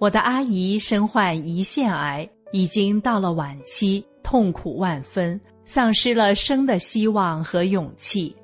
[0.00, 8.34] 我的阿姨身患胰腺癌，已经到了晚期，痛苦万分，丧失了生的希望和勇气。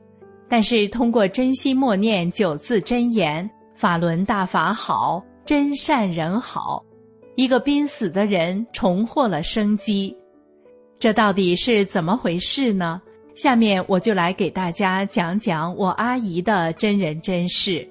[0.50, 6.84] 但是通过真心默念九字真言“法轮大法好，真善人好”，
[7.36, 10.14] 一个濒死的人重获了生机。
[10.98, 13.00] 这到底是怎么回事呢？
[13.34, 17.88] 下面我就来给大家讲讲我阿姨的真人真事。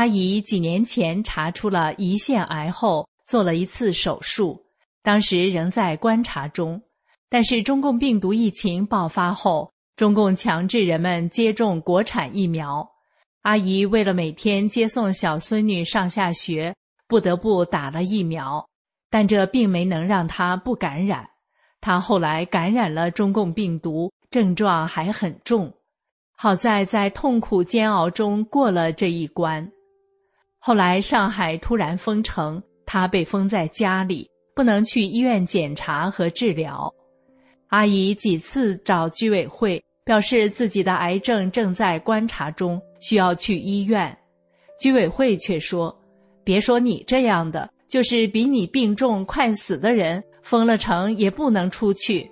[0.00, 4.58] 阿姨几年前查出了胰腺癌后，做了一次手术，
[5.02, 6.80] 当时仍在观察中。
[7.28, 12.88] 但是中共病毒疫情爆发后，中共强制人们接种国产疫苗。
[13.42, 16.74] 阿姨为了每天接送小孙女上下学，
[17.06, 18.66] 不得不打了疫苗。
[19.10, 21.28] 但这并没能让她不感染。
[21.82, 25.70] 她后来感染了中共病毒，症状还很重。
[26.34, 29.70] 好在在痛苦煎熬中过了这一关。
[30.62, 36.92] 后来上海突然封城，他被封在家里，不能去医院检查和治疗。
[37.68, 44.14] 阿姨几次找居委会，表示自己的癌症正在观察中，需要去医院。
[44.78, 45.98] 居委会却说
[46.44, 52.30] ：“别说你这样的，就是比你病重快死的人，封了城也不能出去。”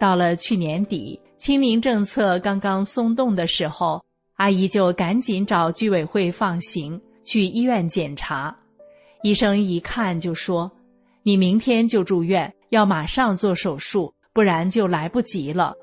[0.00, 4.02] 到了去年底，清明政策刚刚松动的时候。
[4.36, 8.54] 阿姨就赶紧找居委会放行，去医院检查。
[9.22, 10.70] 医生一看就说
[11.24, 15.74] ：“你明天就住院，要马上做手术，不然就来不及了。”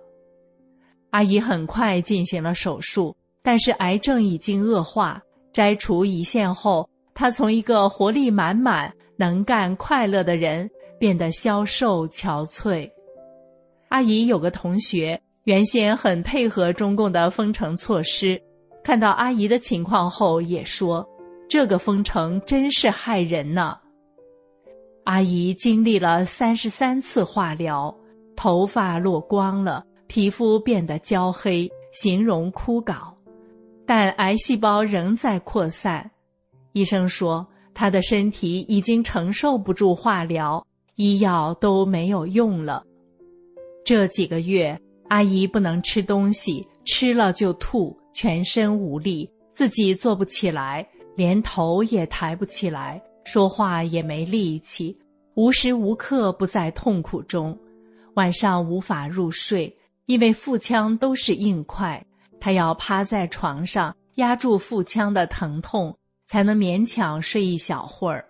[1.09, 5.22] 阿姨很快进行了手术，但是癌症已经恶化。
[5.52, 12.90] 摘除胰腺后，她从一个活力满满、能干、快乐的人，变得消瘦憔悴。
[13.90, 15.20] 阿姨有个同学。
[15.46, 18.42] 原先很配合中共的封城措施，
[18.81, 21.06] 看到阿姨的情况后，也说
[21.50, 23.78] ：“这个封城真是害人呢。”
[25.03, 27.94] 阿姨经历了三十三次化疗，
[28.38, 33.14] 头发落光了，皮肤变得焦黑，形容枯槁，
[33.86, 36.09] 但癌细胞仍在扩散。
[36.72, 40.66] 医生说，她的身体已经承受不住化疗，
[40.96, 42.82] 医药都没有用了。
[43.84, 44.80] 这几个月。
[45.13, 50.84] 阿姨不能吃东西，吃了就吐，全身无力，自己坐不起来，
[51.16, 54.97] 连头也抬不起来，说话也没力气，
[55.35, 57.55] 无时无刻不在痛苦中，
[58.16, 59.72] 晚上无法入睡，
[60.08, 62.03] 因为腹腔都是硬块，
[62.40, 65.96] 她要趴在床上压住腹腔的疼痛，
[66.26, 68.26] 才能勉强睡一小会儿。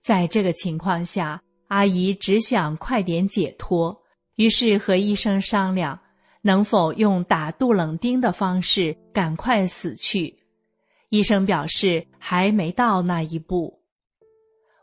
[0.00, 3.94] 在这个情况下，阿姨只想快点解脱。
[4.36, 5.98] 于是和医生商量，
[6.42, 10.36] 能否用打杜冷丁的方式赶快死去。
[11.10, 13.80] 医生表示还没到那一步。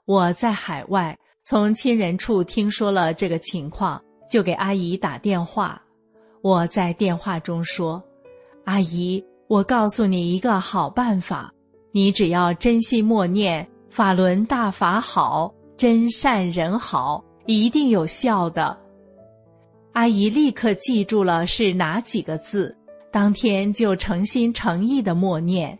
[0.05, 5.81] 我在海外，从亲人处听说了这个情况，就给阿姨打电话。
[6.41, 8.01] 我在电话中说
[8.65, 11.53] ：“阿姨，我告诉你一个好办法，
[11.91, 18.75] 你只要真心默念“法轮大法好，真善人好”，一定有效的。
[19.93, 22.75] 阿姨立刻记住了是哪几个字，
[23.11, 25.77] 当天就诚心诚意的默念。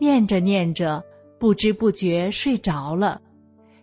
[0.00, 1.02] 念着念着，
[1.38, 3.20] 不知不觉睡着了。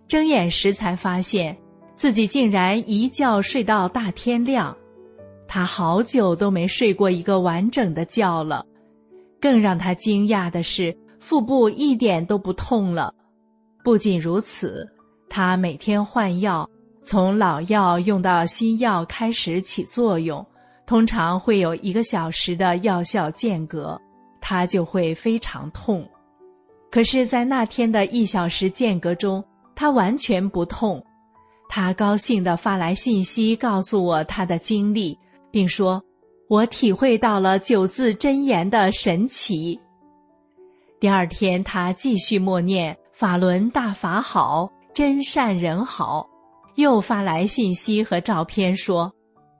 [0.07, 1.55] 睁眼时才发现，
[1.95, 4.75] 自己竟然一觉睡到大天亮。
[5.47, 8.65] 他好久都没睡过一个完整的觉了。
[9.39, 13.13] 更让他惊讶的是，腹部一点都不痛了。
[13.85, 14.85] 不仅如此，
[15.29, 16.69] 他每天换药，
[17.01, 20.45] 从老药用到新药开始起作用，
[20.85, 23.99] 通常会有一个小时的药效间隔。
[24.41, 26.09] 他就会非常痛，
[26.89, 29.43] 可是，在那天的一小时间隔中，
[29.75, 31.05] 他完全不痛。
[31.67, 35.15] 他高兴地发来信息告诉我他的经历，
[35.51, 36.01] 并说
[36.47, 39.77] ：“我体会到了九字真言的神奇。”
[41.01, 46.27] 第二天，他继续默念“法轮大法好，真善人好”，
[46.79, 49.13] 又发来信息和照片说：“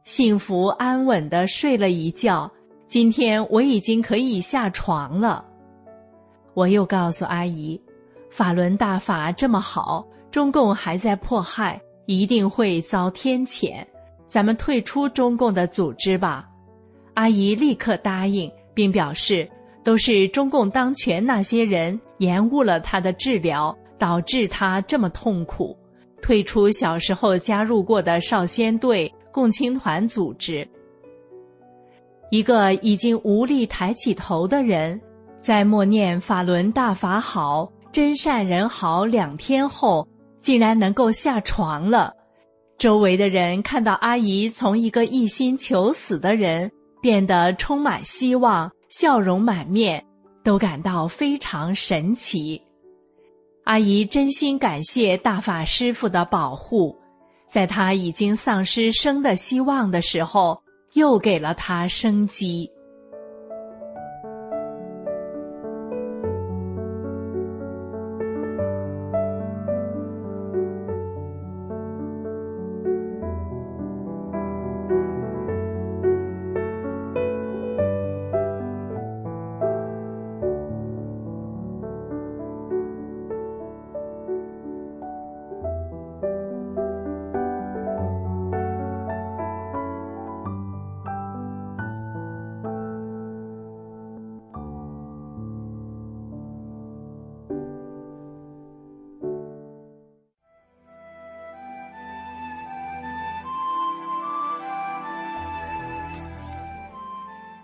[0.06, 2.50] 幸福安稳地睡了一觉。”
[2.88, 5.46] 今天我已经可以下床了。
[6.56, 7.80] 我又告诉阿姨，
[8.32, 13.86] 法轮大法这么好，中共还在迫害，一定会遭天谴。
[14.26, 16.50] 咱们退出中共的组织吧。
[17.14, 19.48] 阿姨立刻答应，并表示
[19.84, 25.78] 都是中共当权那些人延误了他的治疗，导致他这么痛苦。
[26.22, 30.68] 退出小时候加入过的少先队、共青团组织。
[32.32, 35.00] 一个已经无力抬起头的人，
[35.42, 40.08] 在默念“法轮大法好，真善人好”两天后，
[40.40, 42.14] 竟然能够下床了。
[42.78, 46.72] 周围的人看到阿姨从一个一心求死的人
[47.02, 50.06] 变得充满希望、笑容满面，
[50.44, 52.62] 都感到非常神奇。
[53.70, 56.98] 阿姨真心感谢大法师父的保护，
[57.48, 60.60] 在他已经丧失生的希望的时候。
[60.94, 62.68] 又给了他生机。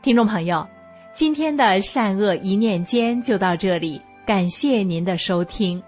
[0.05, 0.69] 听众朋友，
[1.15, 5.81] 今天的善恶一念间就到这里，感谢您的收听。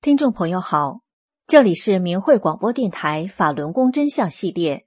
[0.00, 1.00] 听众朋友好，
[1.48, 4.86] 这里是明慧广播电台法轮功真相系列。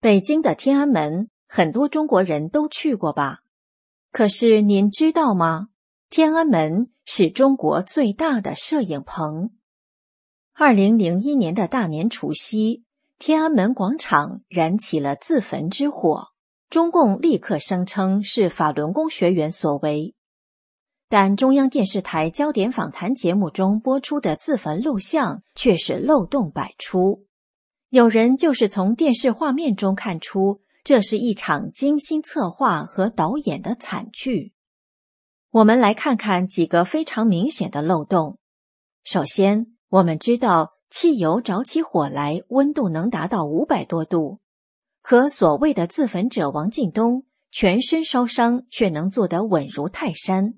[0.00, 1.28] 北京的天安门。
[1.46, 3.40] 很多中国人都去过吧？
[4.12, 5.68] 可是您知道吗？
[6.08, 9.50] 天安门是中国最大的摄影棚。
[10.54, 12.84] 二零零一年的大年除夕，
[13.18, 16.28] 天安门广场燃起了自焚之火，
[16.70, 20.14] 中共立刻声称是法轮功学员所为。
[21.08, 27.26] 但中央电视台焦点访谈节目中播出的自焚录像却是漏洞百出，
[27.90, 30.62] 有人就是从电视画面中看出。
[30.86, 34.52] 这是一场精心策划和导演的惨剧。
[35.50, 38.38] 我们来看看几个非常明显的漏洞。
[39.02, 44.38] 首先，我们知道汽油着起火来温度能达到五百多度，
[45.02, 50.54] 可所谓的自焚者王进东全身烧伤却能做得稳如泰山。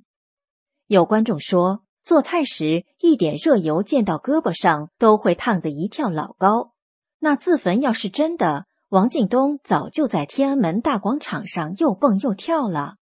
[0.88, 6.74] 有观众说，做菜时一点热油溅到胳膊上都会烫得一跳老高。
[7.20, 8.66] 那自焚要是真的？
[8.88, 12.96] 王进东早就在天安门大广场上又蹦又跳了。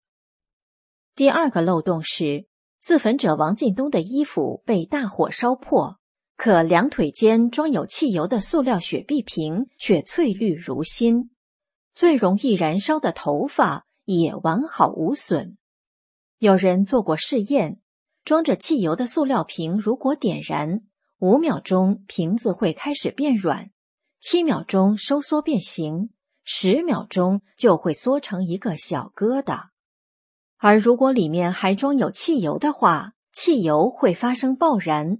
[1.13, 2.48] 第二个漏洞是，
[2.80, 6.00] 自焚者王进东的衣服被大火烧破，
[6.38, 11.30] 可两腿间装有汽油的塑料雪碧瓶却翠绿如新，
[11.94, 15.56] 最容易燃烧的头发也完好无损。
[16.39, 17.80] 有人做过试验，
[18.24, 20.82] 装着汽油的塑料瓶如果点燃，
[21.20, 23.70] 五秒钟瓶子会开始变软。
[24.27, 26.10] 七秒钟收缩变形，
[26.44, 29.67] 十秒钟就会缩成一个小疙瘩。
[30.58, 35.20] 而如果里面还装有汽油的话，汽油会发生爆燃，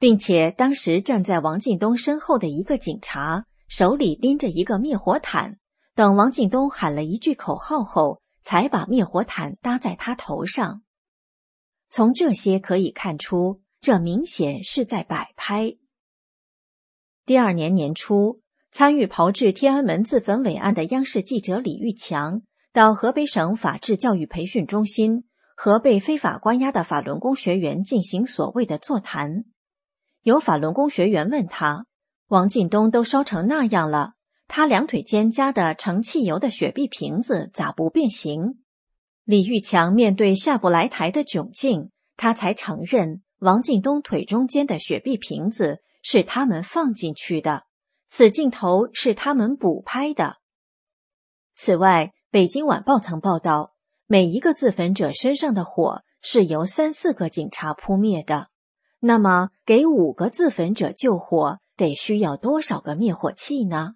[0.00, 5.60] 并且当时站在王进东身后的一个警察手里拎着一个灭火毯，
[5.94, 10.82] 等王进东喊了一句口号后，才把灭火毯搭在他头上。
[11.88, 15.76] 从这些可以看出，这明显是在摆拍。
[17.30, 18.40] 第二年年初，
[18.72, 29.44] 参与炮制天安门自焚伟案的央视记者李玉强到河北省法制教育培训中心和被非法关押的法轮功学员进行所谓的座谈。
[30.24, 31.86] 有法轮功学员问他
[32.26, 34.14] ：“王进东都烧成那样了，
[34.48, 38.58] 他两腿间夹的盛汽油的雪碧瓶子咋不变形？”
[39.22, 45.84] 李玉强面对下不来台的窘境，他才承认王进东腿中间的雪碧瓶子。
[46.02, 47.64] 是他们放进去的，
[48.08, 50.38] 此镜头是他们补拍的。
[51.54, 53.74] 此外，《北京晚报》曾报道，
[54.06, 58.48] 每一个自焚者身上的火是由三四个警察扑灭的。
[59.00, 63.94] 那么，给五个自焚者救火，得需要多少个灭火器呢？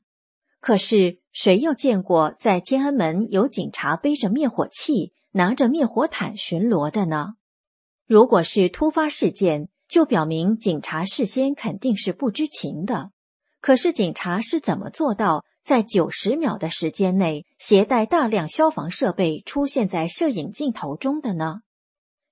[0.60, 7.34] 可是，谁又见过在天安门有警察背着灭火器、拿着灭火毯巡逻的呢？
[8.06, 13.10] 如果是突发事件，就表明警察事先肯定是不知情的，
[13.60, 21.60] 可是警察是怎么做到在九十秒的时间内携带大量消防设备出现在摄影镜头中的呢？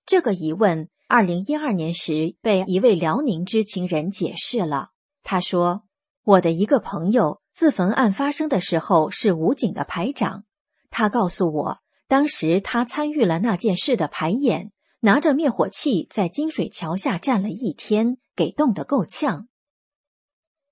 [0.04, 4.88] 这个疑问，二零一二年时被一位辽宁知情人解释了。
[5.22, 5.84] 他说
[6.24, 10.42] ：“我的一个朋友自焚案发生的时候是武警的排长，
[10.90, 11.78] 他告诉我，
[12.08, 14.71] 当时他参与了那件事的排演。”
[15.04, 19.48] 拿着灭火器在金水桥下站了一天，给冻得够呛。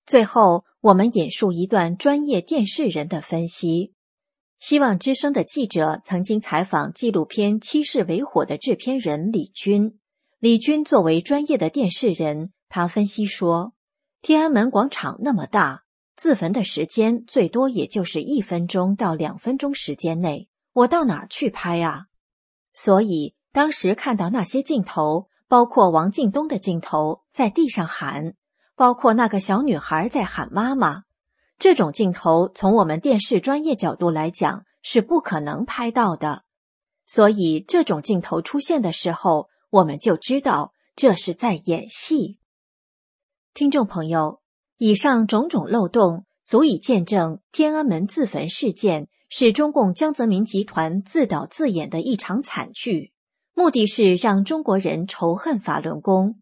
[0.06, 3.92] 最后，我们引述一段专业电视人的分析：
[4.60, 9.98] 希望之声的记者曾经采访纪录片《七世为火》的制片人李军。
[10.38, 13.72] 李军作为专业的电视人，他分析说：
[14.22, 15.82] 天安门广场那么大，
[16.14, 22.06] 自焚的时间最多也就是一分钟到两分钟时间内，我到哪儿去拍啊？
[22.72, 23.34] 所以。
[23.52, 28.34] 当时看到那些镜头，包括王进东的镜头，在地上喊，
[28.76, 31.02] 包括那个小女孩在喊妈妈，
[31.58, 36.44] 这种镜头从我们电视专业角度来讲是不可能拍到的。
[37.06, 42.38] 所以这种镜头出现的时候，我们就知道这是在演戏。
[43.52, 44.40] 听众朋友，
[44.76, 53.09] 以上种种漏洞足以见证天安门自焚事件是中共江泽民集团自导自演的一场惨剧。
[53.60, 56.36] 目的是让中国人仇恨法轮功，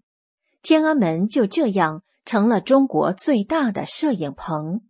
[0.62, 4.82] 天安门就这样成了中国最大的摄影棚。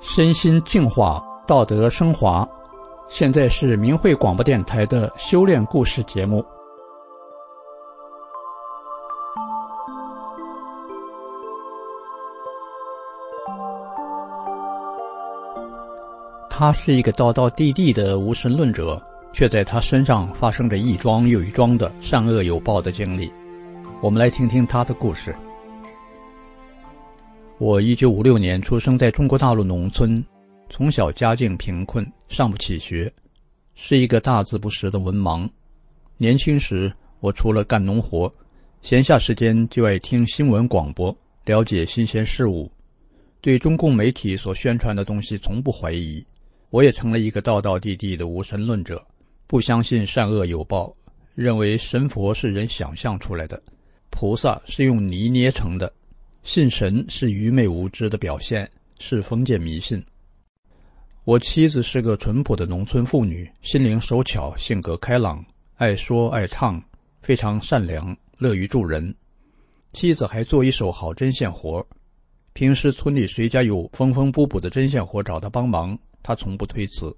[0.00, 1.35] 身心净化。
[1.46, 2.46] 道德升华，
[3.08, 6.44] 现在是明慧广播电台的修炼故事节目。
[16.50, 19.00] 他是一个道道地地的无神论者，
[19.32, 23.32] 却在他身上发生着一桩又一桩的善恶有报的经历。
[24.00, 25.32] 我们来听听他的故事。
[27.58, 30.24] 我一九五六年出生在中国大陆农村。
[30.68, 33.12] 从小家境贫困，上不起学，
[33.74, 35.48] 是一个大字不识的文盲。
[36.18, 38.30] 年轻时，我除了干农活，
[38.82, 42.70] 闲暇时间就爱听新闻广播，了解新鲜事物。
[43.40, 46.24] 对中共媒体所宣传的东西从不怀疑。
[46.70, 49.02] 我也成了一个道道地地的无神论者，
[49.46, 50.94] 不相信善恶有报，
[51.34, 53.62] 认为神佛是人想象出来的，
[54.10, 55.90] 菩萨是用泥捏成的，
[56.42, 58.68] 信神是愚昧无知的表现，
[58.98, 60.04] 是封建迷信。
[61.26, 66.80] 我妻子是个淳朴的农村妇女，心灵手巧，性格开朗，爱说爱唱，
[67.20, 69.12] 非常善良，乐于助人。
[69.92, 71.84] 妻子还做一手好针线活，
[72.52, 77.12] 平时村里谁家有缝缝补补的针线活，找她帮忙，她从不推辞。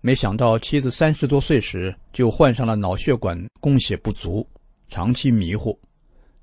[0.00, 4.48] 没想到妻子三十多岁时就患上了脑血管供血不足，
[4.88, 5.78] 长期迷糊。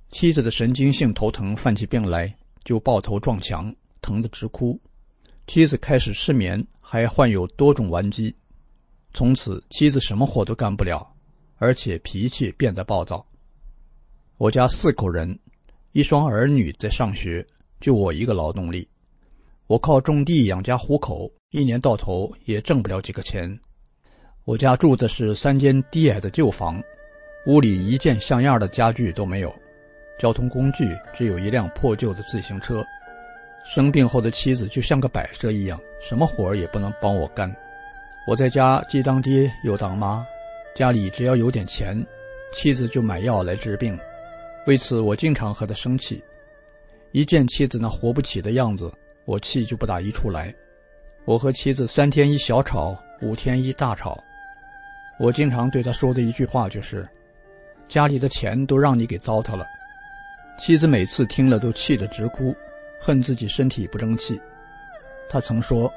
[0.09, 2.31] 妻子的神经性头疼犯起病来
[2.63, 4.79] 就抱头撞墙，疼得直哭。
[5.49, 8.35] 妻子开始失眠，还患有多种顽疾。
[9.15, 11.11] 从此，妻子什么活都干不了，
[11.57, 13.25] 而且脾气变得暴躁。
[14.37, 15.39] 我家四口人，
[15.91, 17.43] 一双儿女在上学，
[17.81, 18.87] 就我一个劳动力。
[19.65, 23.59] 我靠种地养家糊口，一年到头也挣不了几个钱。
[24.45, 26.79] 我家住的是三间低矮的旧房，
[27.47, 29.51] 屋里一件像样的家具都没有，
[30.19, 32.85] 交通工具只有一辆破旧的自行车。
[33.71, 37.53] 生病后的妻子就像个摆设一样，什么活儿也不能帮我干。
[38.27, 40.25] 我在家既当爹又当妈，
[40.75, 42.03] 家里只要有点钱，
[42.51, 43.95] 妻子就买药来治病。
[44.65, 46.23] 为此，我经常和她生气。
[47.11, 48.91] 一见妻子那活不起的样子，
[49.25, 50.51] 我气就不打一处来。
[51.25, 54.19] 我和妻子三天一小吵，五天一大吵。
[55.19, 57.07] 我经常对她说的一句话就是
[57.87, 59.63] ：“家里的钱都让你给糟蹋了。”
[60.59, 62.55] 妻子每次听了都气得直哭。
[62.99, 64.39] 恨自己身体不争气，
[65.29, 65.91] 他曾说：“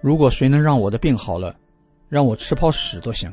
[0.00, 1.56] 如果谁能让我的病好了，
[2.08, 3.32] 让我吃泡屎都行。”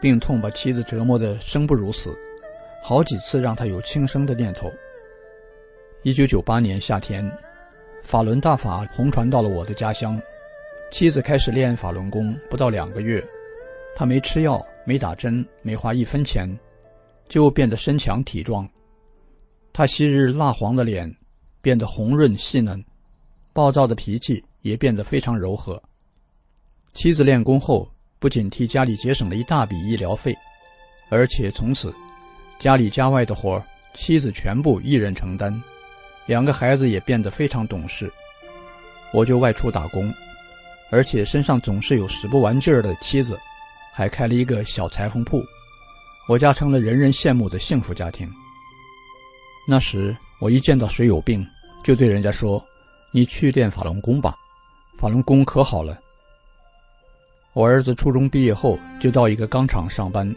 [0.00, 2.16] 病痛把妻子折磨得生不如死，
[2.82, 4.70] 好几次让他有轻生的念头。
[6.02, 7.30] 一九九八年夏天，
[8.02, 10.20] 法轮大法红传到了我的家乡，
[10.90, 13.24] 妻子开始练法轮功，不到两个月，
[13.94, 16.48] 她没吃药，没打针，没花一分钱，
[17.28, 18.68] 就变得身强体壮。
[19.72, 21.08] 她昔日蜡黄的脸。
[21.62, 22.84] 变得红润细嫩，
[23.52, 25.80] 暴躁的脾气也变得非常柔和。
[26.92, 27.88] 妻子练功后，
[28.18, 30.36] 不仅替家里节省了一大笔医疗费，
[31.08, 31.94] 而且从此
[32.58, 33.64] 家里家外的活
[33.94, 35.62] 妻子全部一人承担。
[36.26, 38.12] 两个孩子也变得非常懂事。
[39.14, 40.12] 我就外出打工，
[40.90, 43.38] 而且身上总是有使不完劲儿的妻子，
[43.92, 45.40] 还开了一个小裁缝铺。
[46.28, 48.28] 我家成了人人羡慕的幸福家庭。
[49.68, 50.16] 那时。
[50.40, 51.46] 我一见到谁有病，
[51.82, 52.62] 就对人家说
[53.12, 54.34] ：“你去练法轮功吧，
[54.98, 55.98] 法轮功可好了。”
[57.54, 60.34] 我儿子初中毕业后就到一个钢厂上班，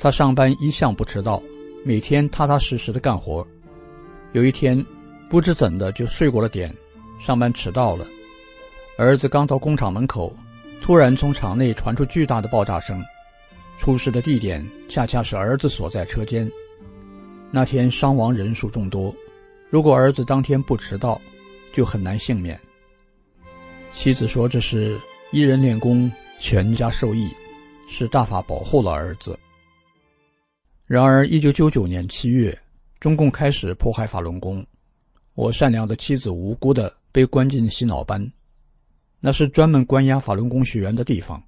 [0.00, 1.42] 他上班一向不迟到，
[1.84, 3.46] 每天踏踏实实的干活。
[4.32, 4.82] 有一天，
[5.28, 6.74] 不知怎的就睡过了点，
[7.20, 8.06] 上班迟到了。
[8.96, 10.34] 儿子刚到工厂门口，
[10.80, 13.02] 突然从厂内传出巨大的爆炸声，
[13.78, 16.50] 出事的地点恰恰是儿子所在车间。
[17.50, 19.14] 那天伤亡人数众多，
[19.72, 21.18] 如果儿子当天不迟到，
[21.72, 22.60] 就很难幸免。
[23.90, 27.26] 妻子说：“这是一人练功，全家受益，
[27.88, 29.38] 是大法保护了儿子。”
[30.84, 32.56] 然而，一九九九年七月，
[33.00, 34.62] 中共开始迫害法轮功，
[35.32, 38.30] 我善良的妻子无辜的被关进洗脑班，
[39.20, 41.42] 那是专门关押法轮功学员的地方，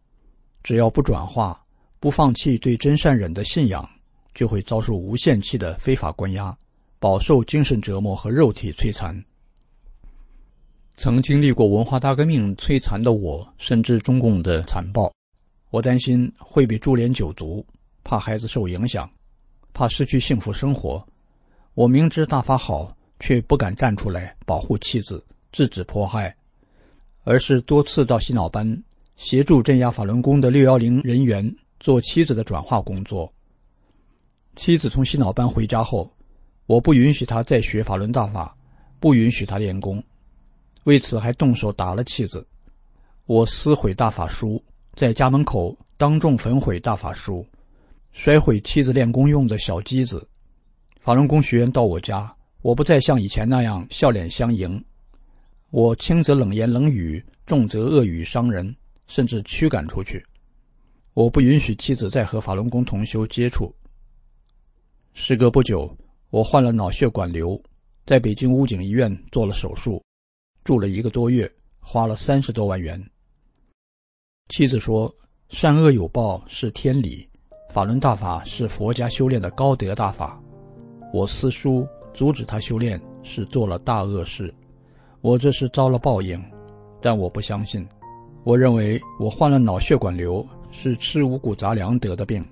[0.63, 1.63] 只要不转化，
[2.01, 3.87] 不放弃对真善忍的信仰。
[4.33, 6.57] 就会遭受无限期的非法关押，
[7.05, 9.23] 饱受精神折磨和肉体摧残。
[10.97, 15.13] 曾经历过文化大革命摧残的我，深知中共的残暴。
[15.69, 17.63] 我担心会被株连九族，
[18.05, 19.11] 怕孩子受影响，
[19.75, 21.07] 怕失去幸福生活。
[21.75, 26.35] 我明知大法好，却不敢站出来保护妻子，制止迫害，
[27.23, 28.83] 而是多次到洗脑班
[29.19, 33.31] 协助镇压法轮功的六幺零人员做妻子的转化工作。
[34.57, 36.11] 妻子从洗脑班回家后，
[36.67, 38.57] 我不允许他再学法轮大法，
[38.99, 40.03] 不允许他练功，
[40.85, 42.47] 为此还动手打了妻子。
[43.27, 44.63] 我撕毁大法书，
[44.95, 47.45] 在家门口当众焚毁大法书，
[48.13, 50.27] 摔毁妻子练功用的小机子。
[51.01, 54.83] 法轮功学员到我家，我不再像以前那样笑脸相迎，
[55.71, 58.75] 我轻则冷言冷语，重则恶语伤人，
[59.07, 60.25] 甚至驱赶出去。
[61.13, 63.75] 我不允许妻子再和法轮功同修接触。
[65.13, 65.95] 时隔不久，
[66.35, 67.63] 我患了脑血管瘤，
[68.05, 70.03] 在北京武警医院做了手术，
[70.65, 73.01] 住了一个多月，花了三十多万元。
[74.49, 75.15] 妻子说
[75.49, 77.25] ：“善恶有报是天理，
[77.71, 80.43] 法轮大法是佛家修炼的高德大法。
[81.13, 84.53] 我私书阻止他修炼，是做了大恶事，
[85.21, 86.45] 我这是遭了报应。
[87.01, 87.87] 但我不相信，
[88.43, 92.45] 我认为我患了脑血管瘤是吃五谷杂粮得的病。”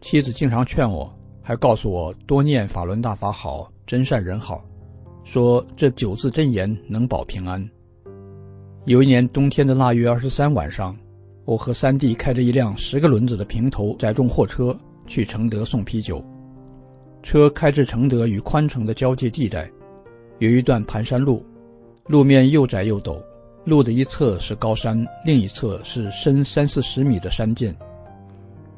[0.00, 1.12] 妻子经常劝我，
[1.48, 4.62] 还告诉我多念法轮大法好，真善人好，
[5.24, 7.66] 说这九字真言能保平安。
[8.84, 10.94] 有一年冬天的腊月二十三晚上，
[11.46, 16.22] 我和三弟开着一辆十个轮子的平头载重货车去承德送啤酒。
[17.22, 19.70] 车开至承德与宽城的交界地带，
[20.40, 21.42] 有一段盘山路，
[22.08, 23.18] 路面又窄又陡，
[23.64, 27.74] 路的一侧是高山，另一侧是深三四十米的山涧。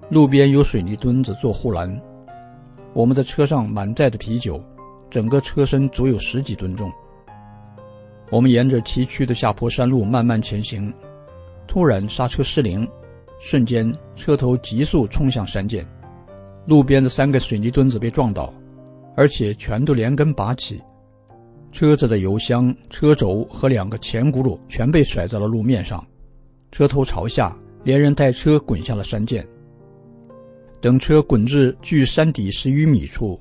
[0.08, 2.00] 路边有水泥墩子做护栏，
[2.92, 4.62] 我们的车上满载的啤酒，
[5.10, 6.90] 整个车身足有十几吨重。
[8.30, 10.92] 我们沿着崎岖的下坡山路慢慢前行，
[11.66, 12.88] 突然刹车失灵，
[13.38, 15.84] 瞬间车头急速冲向山涧，
[16.66, 18.52] 路边的三个水泥墩子被撞倒，
[19.16, 20.80] 而且全都连根拔起。
[21.72, 26.04] 车子的油箱、车轴和两个前轱辘全被甩在了路面上，
[26.72, 29.46] 车头朝下，连人带车滚下了山涧。
[30.80, 33.38] 等车滚至距山底十余米处，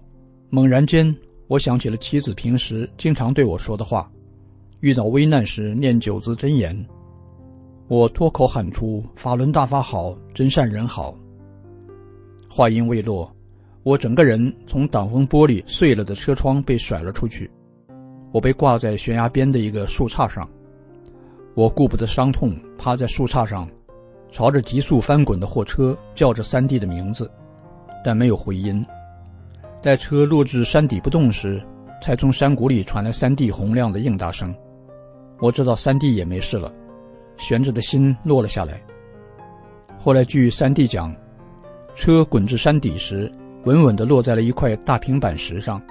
[0.49, 1.15] 猛然间，
[1.47, 4.12] 我想起了妻子平时经常对我说的话：
[4.82, 6.86] 遇到危难时念九字真言。
[7.88, 11.15] 我脱口喊出：“法轮大法好，真善人好。”
[12.52, 13.34] 话音未落，
[13.84, 17.49] 我整个人从挡风玻璃碎了的车窗被甩了出去，
[18.34, 20.47] 我被挂在悬崖边的一个树杈上。
[21.56, 23.65] 我顾不得伤痛，趴在树杈上。
[24.32, 27.30] 朝着急速翻滚的货车叫着三弟的名字，
[28.04, 28.86] 但没有回音。
[29.82, 31.62] 待车落至山底不动时，
[32.02, 34.54] 才从山谷里传来三弟洪亮的应答声。
[35.39, 36.72] 我知道三弟也没事了，
[37.38, 38.82] 悬着的心落了下来。
[39.98, 41.15] 后来据三弟讲，
[41.96, 43.32] 车滚至山底时，
[43.65, 45.82] 稳稳地落在了一块大平板石上，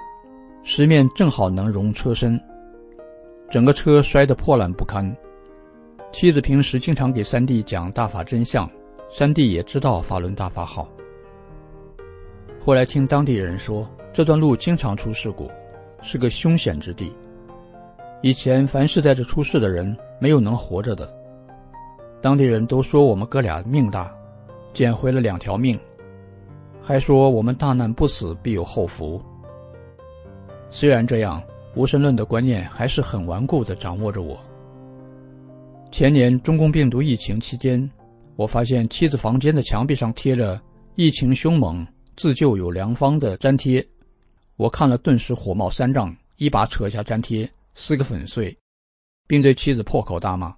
[0.63, 2.39] 石面正好能容车身，
[3.49, 5.15] 整个车摔得破烂不堪。
[6.11, 8.69] 妻子平时经常给三弟讲大法真相，
[9.09, 10.89] 三弟也知道法轮大法好。
[12.59, 15.49] 后来听当地人说，这段路经常出事故，
[16.01, 17.15] 是个凶险之地。
[18.21, 21.07] 以前凡是在这出事的人，没有能活着的。
[22.21, 24.13] 当地人都说我们哥俩命大，
[24.73, 25.79] 捡回了两条命，
[26.81, 29.21] 还说我们大难不死必有后福。
[30.71, 31.41] 虽然这样，
[31.75, 34.37] 无神论的观念还是很顽固的掌握着我。
[35.91, 37.89] 前年中共病毒疫情期间，
[38.35, 40.61] 我发现妻子房间的墙壁上贴着
[40.95, 43.85] “疫情凶猛，自救有良方”的粘贴。
[44.55, 48.55] 我看了，顿时火冒三丈，一把扯下粘贴，撕个粉碎，
[49.27, 50.55] 并对妻子破口大骂。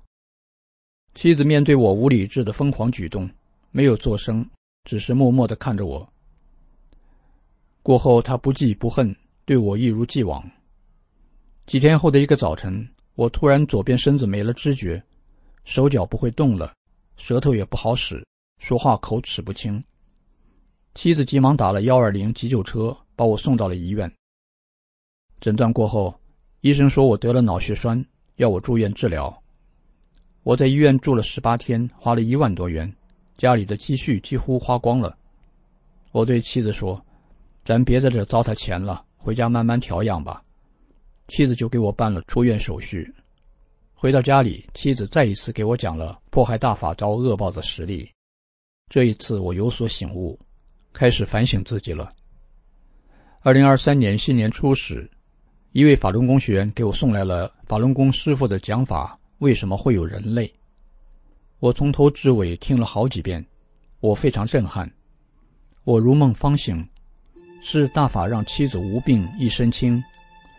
[1.15, 3.30] 妻子面对我无理智的疯狂举动，
[3.72, 4.46] 没有作声，
[4.84, 6.08] 只是默默的看着我。
[7.82, 9.15] 过后，他不记不恨，
[9.46, 10.44] 对我一如既往。
[11.65, 15.02] 几天后的一个早晨，我突然左边身子没了知觉。
[15.63, 16.74] 手脚不会动了，
[17.17, 18.26] 舌头也不好使，
[18.60, 19.82] 说话口齿不清。
[20.93, 24.12] 妻子急忙打了幺二零急救车，把我送到了医院。
[25.39, 26.13] 诊断过后，
[26.62, 28.04] 医生说我得了脑血栓，
[28.36, 29.41] 要我住院治疗。
[30.43, 32.91] 我在医院住了十八天，花了一万多元，
[33.38, 35.17] 家里的积蓄几乎花光了。
[36.12, 37.00] 我对妻子说
[37.63, 40.43] ：“咱别在这糟蹋钱了，回家慢慢调养吧。”
[41.30, 43.13] 妻子就给我办了出院手续。
[44.02, 48.10] 回到家里，妻子再一次给我讲了迫害大法遭恶报的实例。
[48.90, 50.40] 这一次，我有所醒悟，
[50.92, 52.10] 开始反省自己了。
[53.42, 55.08] 二零二三年新年初时，
[55.72, 60.52] 一位法轮功学员给我送来了法轮功师傅的讲法：为什么会有人类？
[61.60, 63.46] 我从头至尾听了好几遍，
[64.00, 64.92] 我非常震撼。
[65.84, 66.84] 我如梦方醒，
[67.62, 70.04] 是大法让妻子无病一身轻，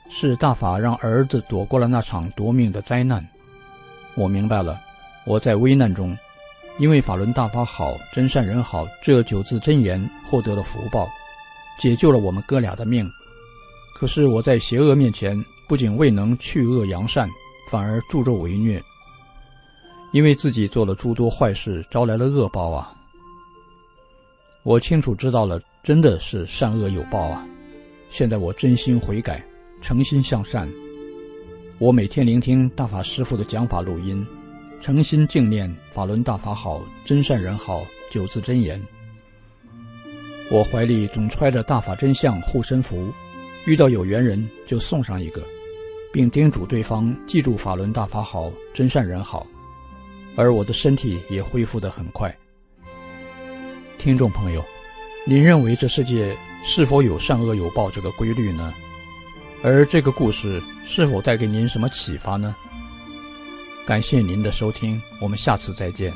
[0.08, 3.28] 是大法让儿子躲过了那场夺命的灾难。
[4.14, 4.80] 我明白了，
[5.24, 6.16] 我在危难中，
[6.78, 11.08] 因为法轮大法好，真善人好这九字真言获得了福报，
[11.78, 13.08] 解救了我们哥俩的命。
[13.94, 17.28] 可是我在邪恶面前，不仅未能去恶扬善，
[17.70, 18.82] 反而助纣为虐，
[20.12, 22.92] 因为自己做了诸多坏事，招来了恶报啊！
[24.62, 27.46] 我清楚知道了，真的是善恶有报啊！
[28.10, 29.42] 现在我真心悔改，
[29.80, 30.68] 诚心向善。
[31.82, 34.24] 我每天聆听大法师父的讲法录音，
[34.80, 38.80] 诚心敬念法轮大法好，真善人好九字真言。
[40.48, 43.12] 我怀里总揣着大法真相护身符，
[43.66, 45.42] 遇到有缘人就送上一个，
[46.12, 49.44] 并叮嘱对方记住法轮大法好，真善人好。
[50.36, 52.32] 而我的身体也恢复得很快。
[53.98, 54.62] 听众朋友，
[55.26, 56.32] 您认为这世界
[56.64, 58.72] 是否有善恶有报这个规律呢？
[59.62, 62.54] 而这个故事是否带给您什么启发呢？
[63.86, 66.12] 感谢您的收听，我们下次再见。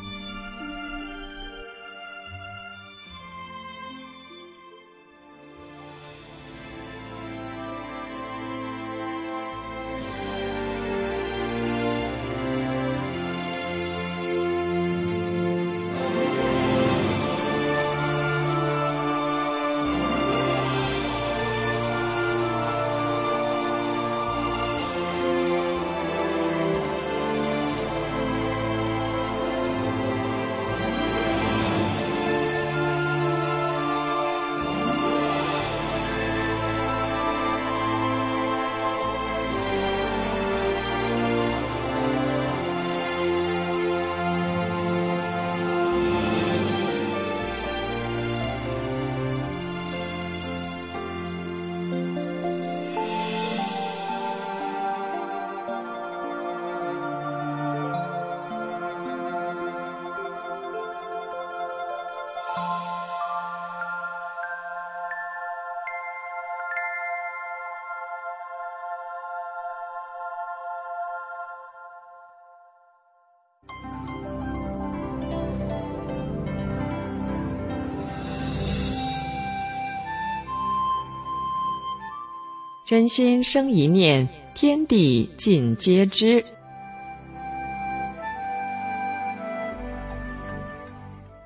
[82.86, 86.40] 真心生一念，天地尽皆知。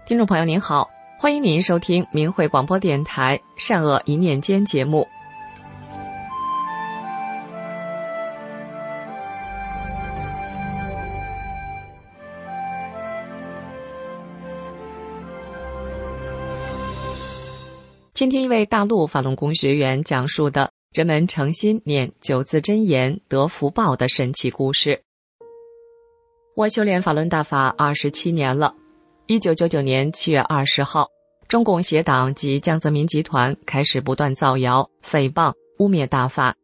[0.05, 0.87] 听众朋友您好，
[1.19, 5.09] 欢迎您收听明慧广播电台《善恶一念间》节目。
[18.13, 25.01] 今天一位大陆法轮功学员讲述的人们诚心念九字真言得福报的神奇故事。
[26.57, 28.75] 我修炼法轮大法二十七年了。
[29.27, 31.07] 一九九九年七月二十号，
[31.47, 36.57] 中共协党及江泽民集团开始不断造谣、诽谤、污蔑大法，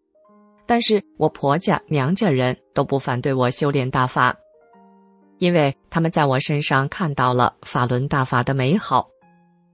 [0.66, 4.36] 但是我婆家、娘家人都不反对我修炼大法，
[5.38, 9.08] 因为他们在我身上看到了法轮大法的美好，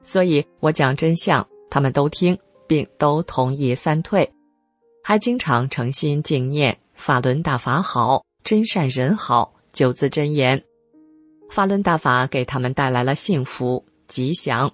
[0.02, 1.48] 所以我讲真相。
[1.70, 4.30] 他们都听，并都同意三退，
[5.04, 10.62] 还经常诚心敬念法轮大法好，真善人好九字真言。
[11.50, 14.70] 法轮大法给他们带来了幸福吉祥。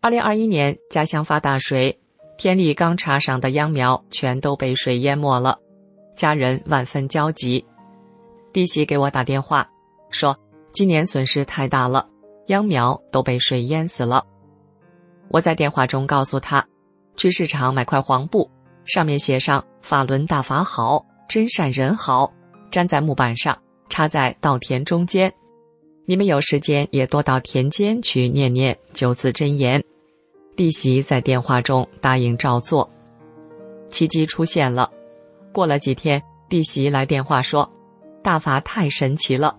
[0.00, 2.00] 二零二一年家乡发大水，
[2.36, 5.58] 田里刚插上的秧苗全都被水淹没了，
[6.16, 7.64] 家人万分焦急。
[8.52, 9.70] 弟媳给我打电话
[10.10, 10.36] 说，
[10.72, 12.08] 今年损失太大了，
[12.46, 14.26] 秧苗都被水淹死了。
[15.28, 16.66] 我在电话中告诉他，
[17.16, 18.50] 去市场买块黄布，
[18.92, 22.32] 上面写上“法轮大法好，真善人好”，
[22.72, 23.56] 粘在木板上，
[23.88, 25.32] 插在稻田中间。
[26.06, 29.80] 你们有时间也多到田间去念念九字真言。
[30.56, 32.90] 弟媳在电话中答应照做。
[33.88, 34.90] 奇迹出现了，
[35.52, 37.70] 过了几天，弟媳来电话说
[38.24, 39.56] ：“大法太神奇了，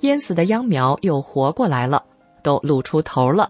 [0.00, 2.02] 淹死的秧苗又活过来了，
[2.42, 3.48] 都露出头了。”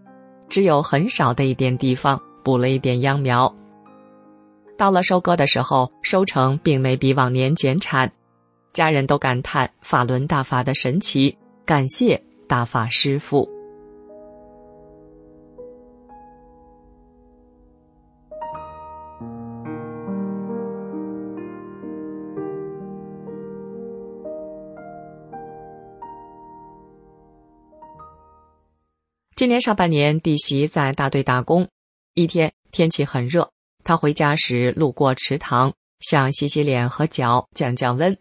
[0.50, 3.50] 只有很少的一点地方补了一点秧苗。
[4.82, 8.10] 到了收割的时候，收成并没比往年减产，
[8.72, 13.48] 家人都感叹法轮大法的神奇，感谢大法师父。
[29.36, 31.68] 今年上半年，弟媳在大队打工。
[32.14, 33.52] 一天天气很热，
[33.84, 38.16] 他回家时路过池塘，想洗洗脸和脚降降温。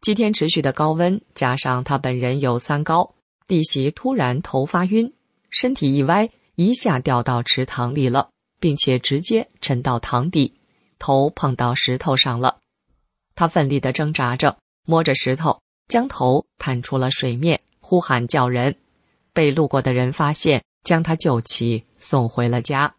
[0.00, 3.14] 几天持续的高温，加上他本人有三高，
[3.46, 5.12] 弟媳突然头发晕，
[5.50, 10.54] 身体一歪，一下掉到池塘里了，并且直接沉到塘底，
[10.98, 12.58] 头碰到石头上了。
[13.34, 18.76] 他奋力的挣扎着，摸着石头，将头探出了水面，呼喊叫人。
[19.32, 22.94] 被路过的人发现，将他救起，送回了家。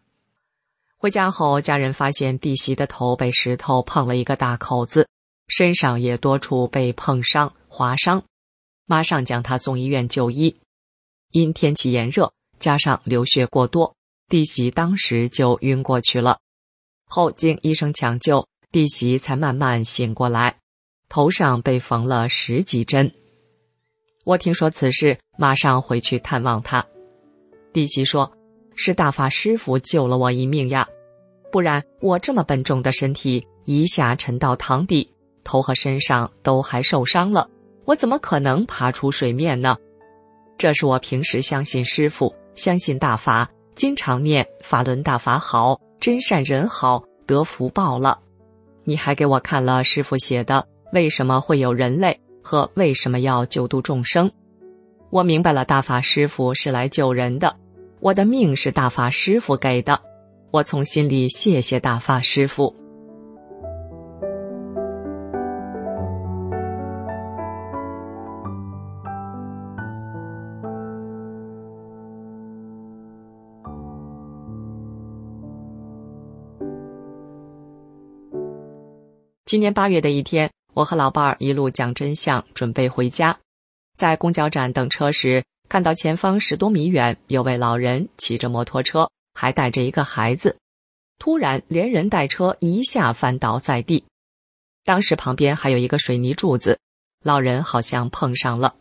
[1.02, 5.08] 回家后，家人发现弟媳的头被石头碰了一个大口子，
[5.48, 8.22] 身上也多处被碰伤、划伤，
[8.86, 10.60] 马上将她送医院就医。
[11.32, 13.96] 因天气炎热，加上流血过多，
[14.28, 16.38] 弟媳当时就晕过去了。
[17.06, 20.60] 后经医生抢救，弟媳才慢慢醒过来，
[21.08, 23.12] 头上被缝了十几针。
[24.22, 26.86] 我听说此事，马上回去探望他。
[27.72, 28.32] 弟媳说
[28.74, 30.86] ：“是大法师傅救了我一命呀，
[31.50, 35.12] 不然我这么笨重的身体一下沉到塘底，
[35.44, 37.48] 头和身上都还受伤了，
[37.84, 39.76] 我怎么可能爬出水面呢？
[40.58, 48.18] 这是我平时相信师傅，相信大法，经常念法轮大法好，真善人好，得福报了。
[48.84, 54.28] 你还给我看了师傅写的，为什么会有人类？”和为什么要救度众生？
[55.10, 57.54] 我明白了，大法师傅是来救人的，
[58.02, 60.02] 我的命是大法师傅给的，
[60.50, 62.74] 我从心里谢谢大法师傅。
[79.44, 80.50] 今年八月的一天。
[80.74, 83.36] 我和老伴儿一路讲真相，准备回家。
[83.94, 90.58] 在公交站等车时，看到前方十多米远有位老人骑着摩托车，还带着一个孩子。
[91.18, 94.04] 突然，连人带车一下翻倒在地。
[94.84, 96.78] 当时旁边还有一个水泥柱子，
[97.24, 98.76] 老人好像碰上了。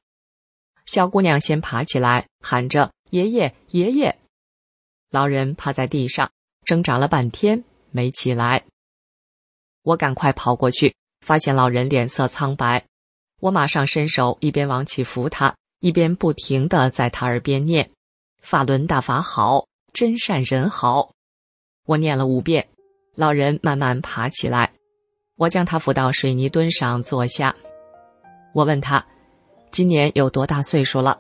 [0.86, 4.17] 小姑娘先爬起来，喊着“爷爷，爷爷”。
[5.10, 6.30] 老人趴在地上
[6.65, 8.65] 挣扎了半天没起来。
[9.84, 10.93] 我赶快跑过去。
[11.25, 12.84] 发现老人脸色苍白，
[13.39, 17.89] 我马上伸手一边往起扶他，一边不停的在他耳边念
[18.39, 21.13] ：“法轮大法好，真善人好。”
[21.87, 22.67] 我念了五遍，
[23.15, 24.73] 老人慢慢爬起来，
[25.37, 27.55] 我将他扶到水泥墩上坐下。
[28.53, 29.03] 我问他
[29.71, 31.19] ：“今年有多大岁数了？”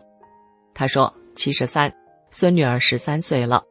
[0.75, 1.91] 他说：“七十三，
[2.29, 3.63] 孙女儿十三岁了。”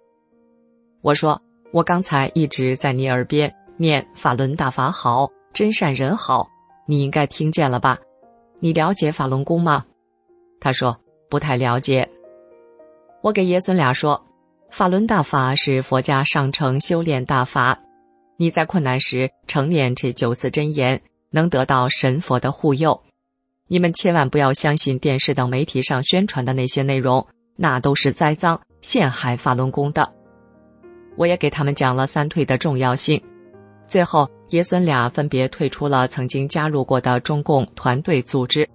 [1.02, 1.40] 我说
[1.72, 6.48] ：“我刚才一直在你耳边念法轮大法好，真善人好，
[6.84, 8.00] 你应该听见了吧？
[8.58, 9.86] 你了解法轮功吗？”
[10.60, 10.96] 他说
[11.28, 12.08] ：“不太了解。”
[13.22, 14.22] 我给爷孙俩说
[14.70, 17.78] ：“法轮大法是佛家上乘修炼大法，
[18.36, 23.02] 你在困难时常念这九字真言，能得到神佛的护佑。
[23.66, 30.12] 你们千万不要相信电视等媒体上宣传的那些内容，那都是栽赃陷害法轮功的。”
[31.16, 33.22] 我也给他们讲了三退的重要性。
[33.86, 38.66] 最后，爷孙俩分别退出了曾经加入过的中共团队组织。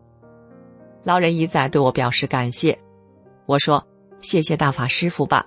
[1.06, 2.78] 老人一再对我表示感谢，
[3.46, 3.86] 我说。
[4.22, 5.46] 谢谢大法师父吧，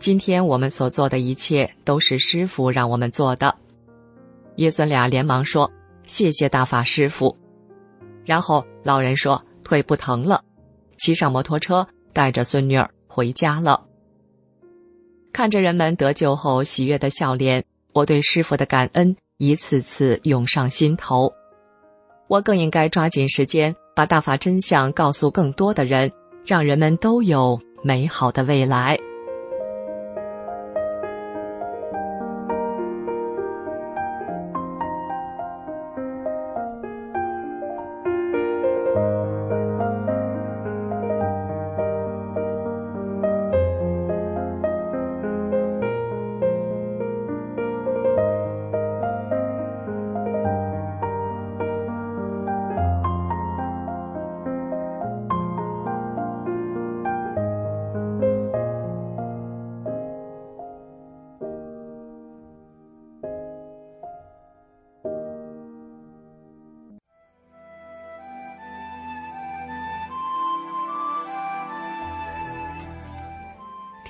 [0.00, 3.54] 今天我们所做的一切都是师傅让我们做的。
[4.56, 5.70] 爷孙俩连忙说
[6.08, 7.36] ：“谢谢大法师父。”
[8.26, 10.42] 然后老人说：“腿不疼了。”
[10.98, 13.86] 骑上摩托车，带着孙女儿回家了。
[15.32, 21.32] 看着人们得救后喜悦的笑脸，我对师傅的感恩一次次涌上心头。
[22.26, 26.10] 我更应该抓紧时间，把大法真相告诉更多的人，
[26.46, 27.60] 让人们都有。
[27.82, 28.98] 美好的未来。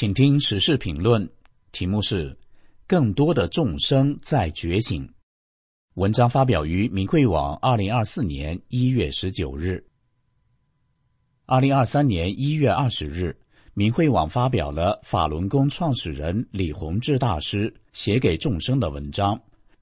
[0.00, 1.28] 请听时事评论，
[1.72, 2.34] 题目是
[2.88, 5.06] “更多的众生在觉醒”。
[5.92, 9.84] 文章发表于明慧网，二零二四年一月十九日。
[11.44, 13.38] 二零二三年一月二十日，
[13.74, 19.36] 明慧网发表了法轮功创始人李洪志大师写给众生的文章《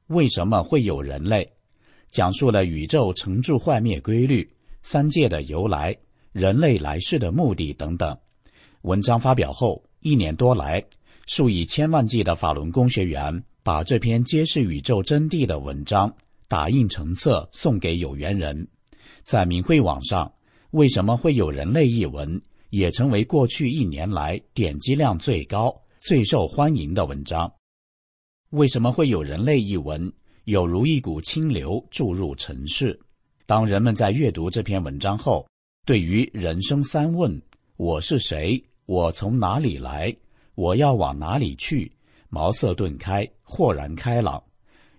[0.09, 1.45] 为什么会有人类》，
[2.11, 4.53] 讲述了宇宙成住坏灭规律、
[4.83, 5.97] 三界的由来、
[6.33, 8.19] 人类来世的目的等等。
[8.83, 9.81] 文章发表后。
[10.01, 10.85] 一年多来，
[11.27, 16.15] 数以千万计的法轮功学员把这篇揭示宇宙真谛的文章
[16.47, 18.69] 打印成册送给有缘人。
[19.25, 20.33] 在明慧网上，
[20.71, 27.53] 为什么会有人类一文也成为过去一年来点击量最高、最受欢迎的文章？
[28.51, 30.13] 为什么会有人类一文
[30.45, 32.99] 有如一股清流注入尘世？
[33.47, 35.47] 当人们在阅读这篇文章后，
[35.85, 37.43] 对于人生三问：
[37.77, 38.63] 我是谁？
[38.88, 40.16] 我从哪里来？
[40.55, 41.92] 我要往哪里去？
[42.31, 44.42] 茅塞顿开，豁然开朗。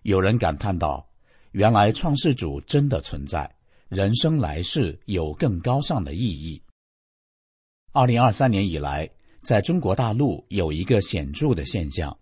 [0.04, 1.10] 有人感叹道
[1.54, 3.52] ：“原来创世主真的存在，
[3.88, 6.62] 人生来世有更高尚的意义。”
[7.92, 9.10] 二零二三年以来，
[9.42, 12.16] 在中国大陆有一个显著的现象：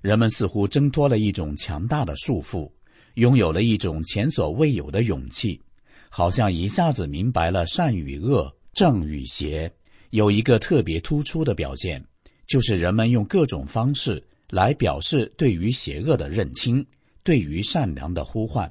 [0.00, 2.72] 人们似乎挣脱了一种强大的束缚，
[3.16, 5.60] 拥有了一种前所未有的勇气，
[6.08, 9.70] 好像一下子明白了善与恶、正与邪。
[10.10, 12.04] 有一个特别突出的表现，
[12.46, 16.84] 就是人们用各种方式来表示对于邪恶的认清，
[17.22, 18.70] 对于善良的呼唤。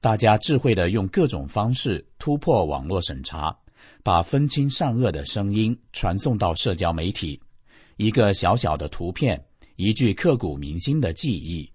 [0.00, 3.56] 大家智慧的用各种方式突破网络审查，
[4.02, 7.40] 把分清善恶的声音传送到社交媒体。
[7.96, 9.42] 一个小小的图片，
[9.76, 11.72] 一句刻骨铭心的记忆，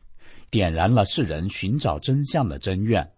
[0.51, 3.11] 点燃了世人寻找真相的真愿。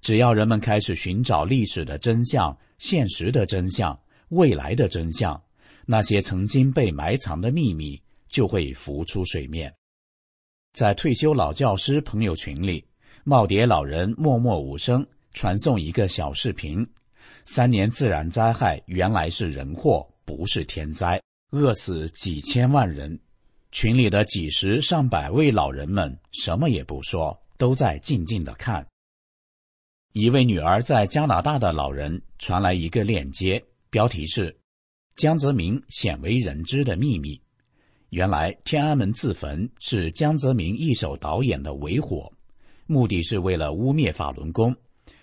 [0.00, 3.98] 只要人们开始寻找历史的真相、现实的真相。
[4.28, 5.42] 未来的真相，
[5.86, 9.74] 那些曾经被埋藏的秘密就会浮出水面。
[10.72, 12.84] 在退休老教师朋友群里，
[13.24, 16.86] 耄耋老人默默无声传送一个小视频：
[17.44, 21.20] 三年自然灾害原来是人祸，不是天灾，
[21.50, 23.18] 饿死几千万人。
[23.70, 28.86] 群里的几十上百位老人们什么也不说，都在静静的看。
[30.12, 33.64] 一位女儿在加拿大的老人传来一个链接，
[33.94, 34.58] 标题是
[35.14, 37.40] “江泽民鲜为人知的秘密”。
[38.10, 42.28] 原来天安门自焚是江泽民一手导演的伪火，
[42.86, 44.74] 目的是为了污蔑法轮功，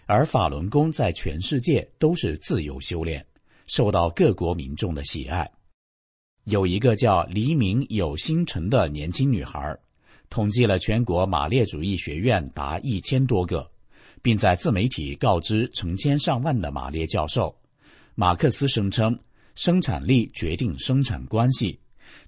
[0.05, 3.26] 而法轮功在全世界都是自由修炼，
[3.67, 5.51] 受到各国民众的喜爱。
[6.45, 9.78] 有一个叫黎明有星辰的年轻女孩，
[10.30, 13.69] 统计了全国马列主义学院达一千多个。
[14.24, 17.55] 并在自媒体告知成千上万的马列教授，
[18.22, 19.17] 马克思声称
[19.55, 21.80] 生产力决定生产关系，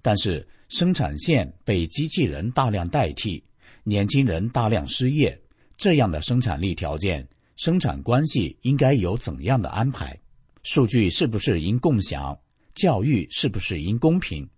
[0.02, 3.44] 但是生产线被机器人大量代替，
[3.84, 5.39] 年轻人大量失业，
[5.78, 10.20] 这样的生产力条件，生产关系应该有怎样的安排？
[10.64, 12.36] 数据是不是应共享？
[12.74, 14.50] 教育是不是应公平？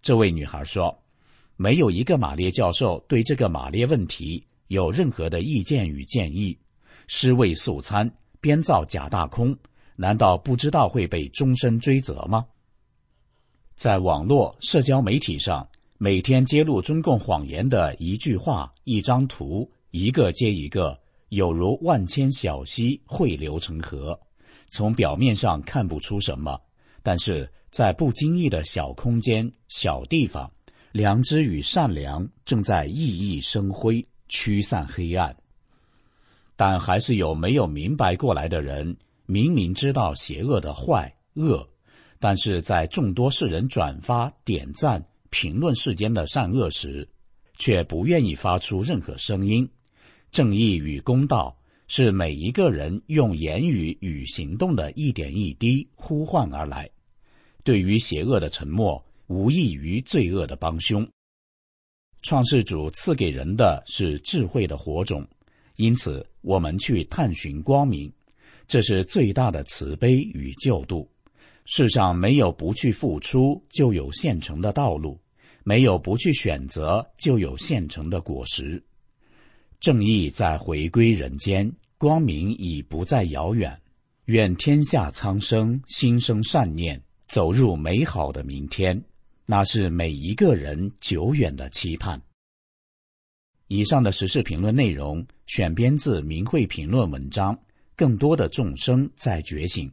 [0.00, 1.04] 这位女孩说，
[1.58, 6.58] 没有一个马列教授对这个马列问题有任何的意见与建议。
[7.08, 8.10] 尸位素餐，
[8.40, 9.54] 编造假大空，
[10.00, 12.46] 难道不知道会被终身追责吗？
[13.74, 15.68] 在网络社交媒体上，
[15.98, 20.96] 每天揭露中共谎言的一句话、一张图，一个接一个，
[21.30, 24.16] 有如万千小溪汇流成河。
[24.70, 26.60] 从表面上看不出什么，
[27.02, 30.48] 但是在不经意的小空间、小地方，
[30.92, 35.36] 良知与善良正在熠熠生辉，驱散黑暗。
[36.54, 38.96] 但还是有没有明白过来的人，
[39.30, 41.68] 明明知道邪恶的坏恶，
[42.18, 47.06] 但是在众多世人转发、点赞、评论世间的善恶时，
[47.58, 49.68] 却不愿意发出任何声音。
[50.30, 51.54] 正义与公道
[51.88, 56.88] 是每一个人用言语与行动的一点一滴呼唤而来。
[57.62, 61.06] 对于邪恶的沉默，无异于罪恶的帮凶。
[62.22, 65.28] 创世主赐给人的是智慧的火种。
[65.76, 68.10] 因此，我们去探寻光明，
[68.68, 71.10] 这是最大的慈悲与救度。
[71.64, 75.18] 世上没有不去付出就有现成的道路，
[75.64, 78.82] 没有不去选择就有现成的果实。
[79.80, 83.80] 正义在回归人间，光明已不再遥远。
[84.26, 89.02] 愿天下苍生心生善念，走入美好的明天，
[89.46, 92.20] 那是每一个人久远的期盼。
[93.68, 97.58] 以上的时事评论内容选编自《明慧评论》文章，
[97.98, 99.90] 更多的众生在觉醒。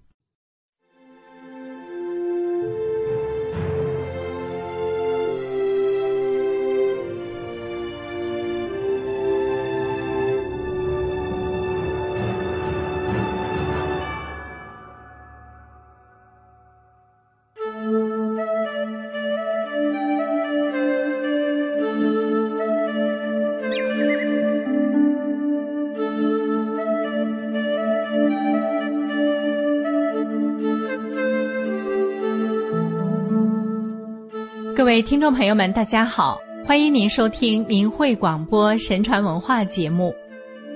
[35.06, 40.12] 听众朋友们，大家好，欢迎您收听明慧广播神传文化节目。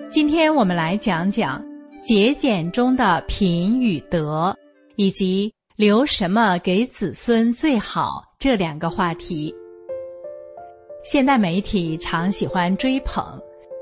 [0.08, 1.60] 今天我们来讲讲
[2.04, 4.56] 节俭中的品与德，
[4.98, 9.52] 以及留什么给子孙最好这两个话题。
[11.04, 13.26] 现代媒体常喜欢追捧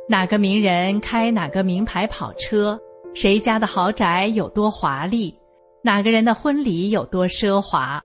[0.07, 2.79] 哪个名人开哪个名牌跑车，
[3.13, 5.37] 谁家的豪宅有多华丽，
[5.81, 8.01] 哪个人的婚礼有多奢华。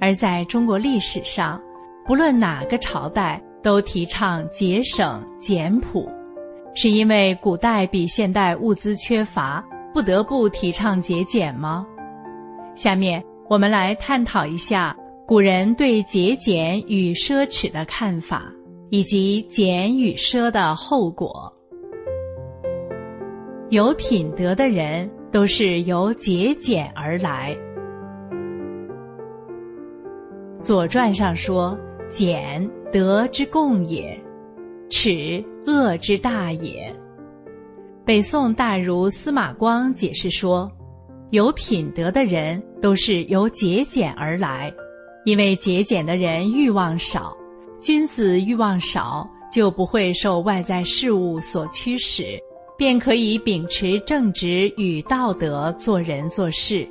[0.00, 1.60] 而在中国历史上，
[2.06, 6.06] 不论哪个朝代都提倡节省简朴，
[6.74, 11.86] 是因为古代比现代物资缺乏，不得不提倡节俭吗？
[12.74, 14.94] 下面我们来探讨一下
[15.26, 18.42] 古人对节俭与奢侈的看法，
[18.90, 21.50] 以及俭与奢的后果。
[23.70, 27.54] 有品德的人都是由节俭而来。
[30.64, 34.18] 《左传》上说：“俭，德之共也；
[34.88, 36.90] 耻，恶之大也。”
[38.02, 40.70] 北宋大儒司马光解释说
[41.32, 44.72] ：“有品德的人都是由节俭而来，
[45.26, 47.36] 因为节俭的人欲望少，
[47.78, 52.38] 君子欲望少，就不会受外在事物所驱使，
[52.78, 56.88] 便可以秉持正直与道德做人做事。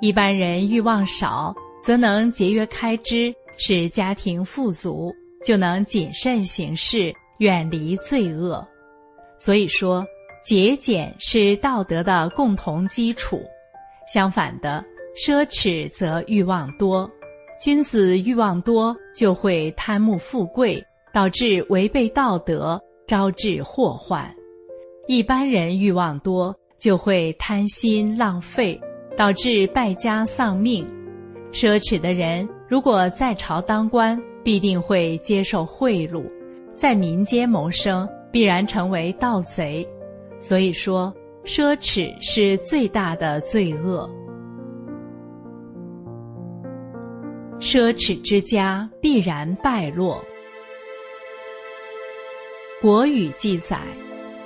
[0.00, 1.52] 一般人欲望少。”
[1.82, 5.12] 则能节约开支，使家庭富足，
[5.44, 8.66] 就能谨慎行事，远离罪恶。
[9.38, 10.04] 所以说，
[10.44, 13.40] 节俭是道德的共同基础。
[14.12, 17.08] 相反的，奢侈则欲望多，
[17.60, 24.24] 君子欲望多，就会贪慕富贵，导致违背道德，招致祸患；
[25.06, 28.80] 一般人欲望多，就会贪心浪费，
[29.16, 30.86] 导致败家丧命。
[31.52, 36.22] 奢侈的人，如果在朝当官，必定会接受贿赂；
[36.74, 39.86] 在民间谋生，必然成为盗贼。
[40.40, 41.12] 所以说，
[41.44, 44.08] 奢侈是最大的罪恶。
[47.58, 50.22] 奢侈之家必然败落。
[52.80, 53.80] 国语记载，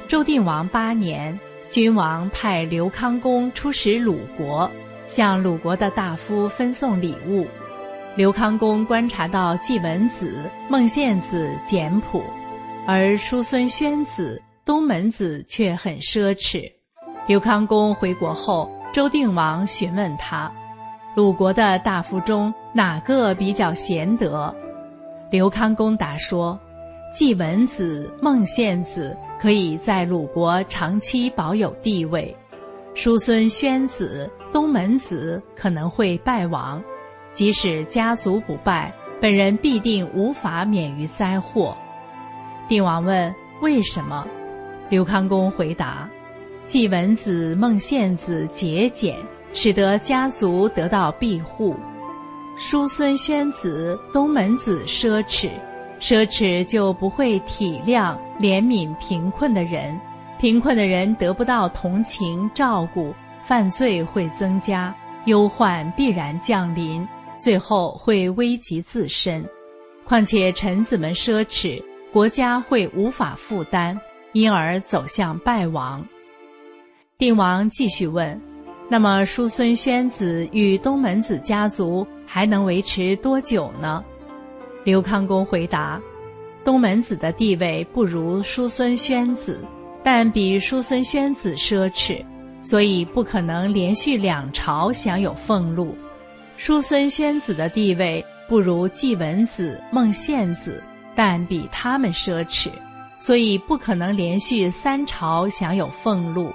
[0.09, 1.39] 周定王八年，
[1.69, 4.71] 君王派刘康公出使鲁国，
[5.07, 7.47] 向鲁国的大夫分送礼物。
[8.15, 12.23] 刘康公观察到季文子、孟献子简朴，
[12.87, 16.71] 而叔孙宣子、东门子却很奢侈。
[17.27, 20.53] 刘康公回国后，周定王询问他。
[21.15, 24.55] 鲁国的大夫中哪个比较贤德？
[25.31, 26.59] 刘康公答说
[27.15, 32.35] ：“季文子、孟献子可以在鲁国长期保有地位，
[32.95, 36.83] 叔孙宣子、东门子可能会败亡。
[37.33, 41.77] 即使家族不败，本人必定无法免于灾祸。”
[42.69, 44.27] 定王问：“为什么？”
[44.89, 46.09] 刘康公回答
[46.65, 49.17] ：“季文子、孟献子节俭。”
[49.55, 51.77] 使得家族得到庇护，
[52.57, 55.51] 叔孙宣子、东门子奢侈，
[56.01, 59.95] 奢侈就不会体谅、怜悯贫困的人，
[60.39, 64.95] 贫困的人得不到同情照顾，犯罪会增加，
[65.27, 69.45] 忧患必然降临，最后会危及自身。
[70.05, 71.83] 况且臣子们奢侈，
[72.13, 73.99] 国家会无法负担，
[74.33, 76.07] 因而走向败亡。
[77.19, 78.41] 定王继续问。
[78.89, 84.05] 那么，叔孙宣子与东门子家族还能维持多久呢？
[84.85, 86.01] 刘康公回答：
[86.63, 89.65] 东门子的地位不如叔孙宣子，
[90.03, 92.23] 但比叔孙宣子奢侈，
[92.63, 95.95] 所以不可能连续两朝享有俸禄；
[96.57, 100.83] 叔孙宣子的地位不如季文子、孟献子，
[101.15, 102.69] 但比他们奢侈，
[103.19, 106.53] 所以不可能连续三朝享有俸禄。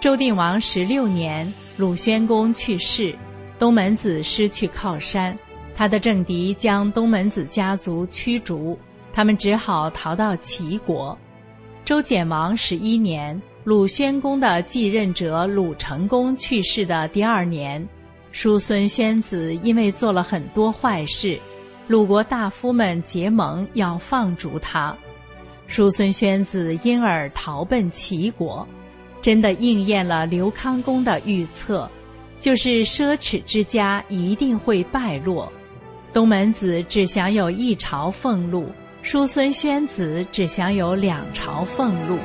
[0.00, 3.16] 周定王十六年，鲁宣公去世，
[3.58, 5.38] 东门子失去靠山，
[5.74, 8.78] 他的政敌将东门子家族驱逐，
[9.12, 11.16] 他们只好逃到齐国。
[11.84, 17.88] 周简王十一年，鲁宣公的继任者鲁成公去世的第二年，
[18.30, 21.38] 叔孙宣子因为做了很多坏事，
[21.88, 24.94] 鲁国大夫们结盟要放逐他，
[25.66, 28.68] 叔孙宣子因而逃奔齐国。
[29.22, 31.90] 真的应验了刘康公的预测，
[32.38, 35.50] 就是奢侈之家一定会败落。
[36.12, 38.68] 东门子只享有一朝俸禄，
[39.00, 42.18] 叔孙宣子只享有两朝俸禄。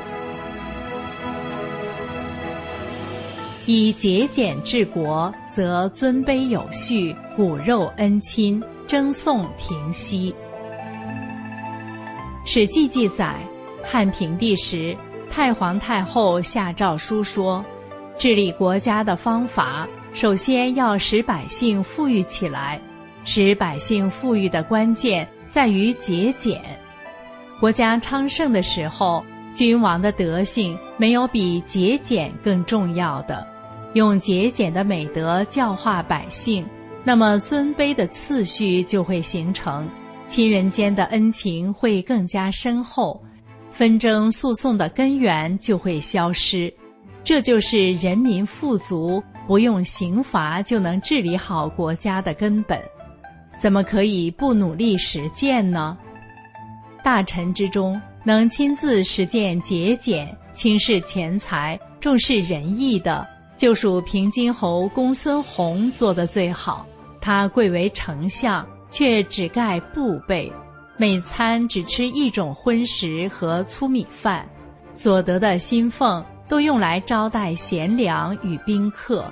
[3.72, 10.34] 以节俭治国，则尊卑有序，骨肉恩亲，争讼停息。
[12.52, 13.36] 《史记》记载，
[13.84, 14.98] 汉平帝时。
[15.30, 17.64] 太皇太后下诏书说，
[18.18, 22.82] 治理国家的方法，首先要使百姓富裕起来。
[23.24, 26.60] 使百姓富裕的关键在于节俭。
[27.60, 33.48] 国家昌盛的时候，君王的德性没有比节俭更重要的。
[33.94, 36.66] 用节俭的美德教化百姓，
[37.04, 39.90] 那么尊卑的次序就会形成，
[40.28, 43.20] 亲人间的恩情会更加深厚。
[43.72, 46.74] 纷争诉讼的根源就会消失，
[47.24, 52.80] 这就是人民富足，不用刑罚就能治理好国家的根本。
[53.58, 55.98] 怎么可以不努力实践呢？
[57.04, 63.28] 大臣之中，能亲自实践节俭、轻视钱财、重视仁义的，
[63.60, 66.88] 就属平津侯公孙弘做的最好。
[67.20, 70.52] 他贵为丞相，却只盖布被。
[70.96, 74.48] 每餐只吃一种荤食和粗米饭，
[74.94, 79.26] 所得的薪俸都用来招待贤良与宾客，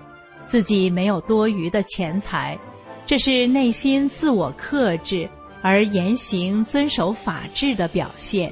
[0.46, 2.60] 自己没有多余的钱财，
[3.06, 5.30] 这是内心自我克制
[5.62, 8.52] 而言行遵守法治的表现。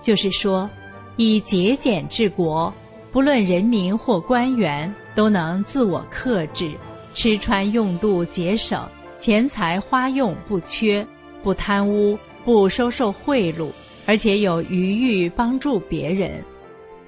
[0.00, 0.70] 就是说，
[1.16, 2.72] 以节俭治国，
[3.16, 6.72] 不论人民或官员都能自我克制，
[7.14, 8.86] 吃穿用度节省，
[9.18, 11.02] 钱财花用不缺。
[11.42, 13.70] 不贪污，不收受贿赂，
[14.04, 16.44] 而且有余裕帮助别人，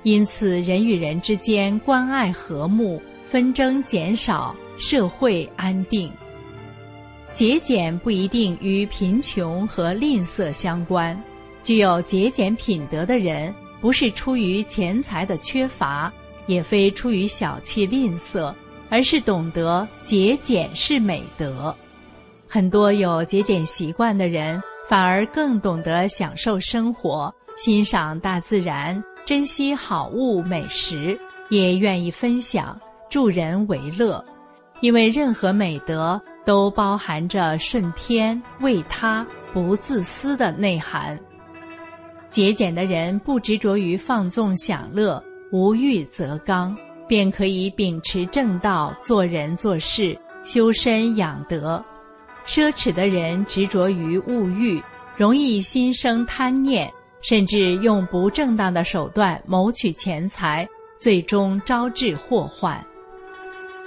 [0.03, 6.11] 因此人与人之间关爱和睦，纷争减少，社会安定。
[7.35, 11.23] 节俭不一定与贫穷和吝啬相关。
[11.63, 16.13] 具有节俭品德的人，不是出于钱财的缺乏，
[16.47, 18.53] 也非出于小气吝啬，
[18.91, 21.75] 而是懂得节俭是美德。
[22.49, 31.19] 很多有节俭习惯的人，反而更懂得享受生活，欣赏大自然，珍惜好物美食，
[31.51, 34.25] 也愿意分享，助人为乐。
[34.81, 41.19] 因为任何美德都包含着顺天、为他、不自私的内涵。
[42.31, 46.77] 节俭的人不执着于放纵享乐，无欲则刚，
[47.09, 51.83] 便可以秉持正道，做人做事，修身养德。
[52.47, 54.83] 奢侈的人执着于物欲，
[55.17, 60.69] 容易心生贪念，甚至用不正当的手段谋取钱财，
[60.99, 62.83] 最终招致祸患。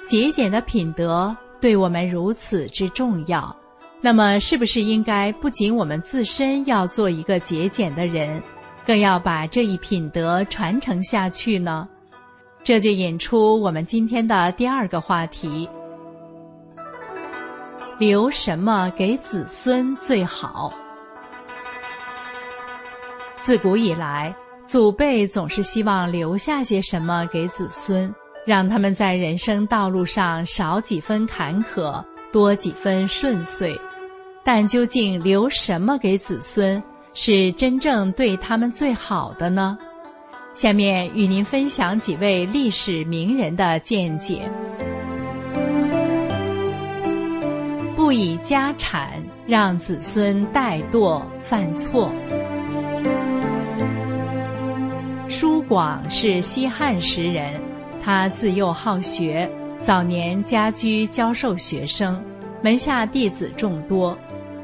[0.07, 3.55] 节俭的品德对我们如此之重要，
[4.04, 8.41] 那么是不是应该不仅我们自身要做一个节俭的人，
[8.86, 11.88] 更要把这一品德传承下去呢？
[12.64, 15.70] 这就引出我们今天的第二个话题。
[17.99, 20.74] 留什么给子孙最好？
[23.39, 24.36] 自古以来，
[24.66, 28.12] 祖辈总是希望留下些什么给子孙，
[28.47, 33.79] 让他们在人生道路上少几分坎坷，多几分顺遂。
[34.43, 36.82] 但究竟留什么给子孙，
[37.13, 39.77] 是真正对他们最好的呢？
[40.53, 44.49] 下面与您分享几位历史名人的见解。
[47.95, 52.11] 不以家产让子孙怠惰犯错。
[55.29, 57.61] 叔广是西汉时人，
[58.03, 59.49] 他自幼好学，
[59.82, 62.23] 早年家居教授学生，
[62.61, 64.15] 门下弟子众多。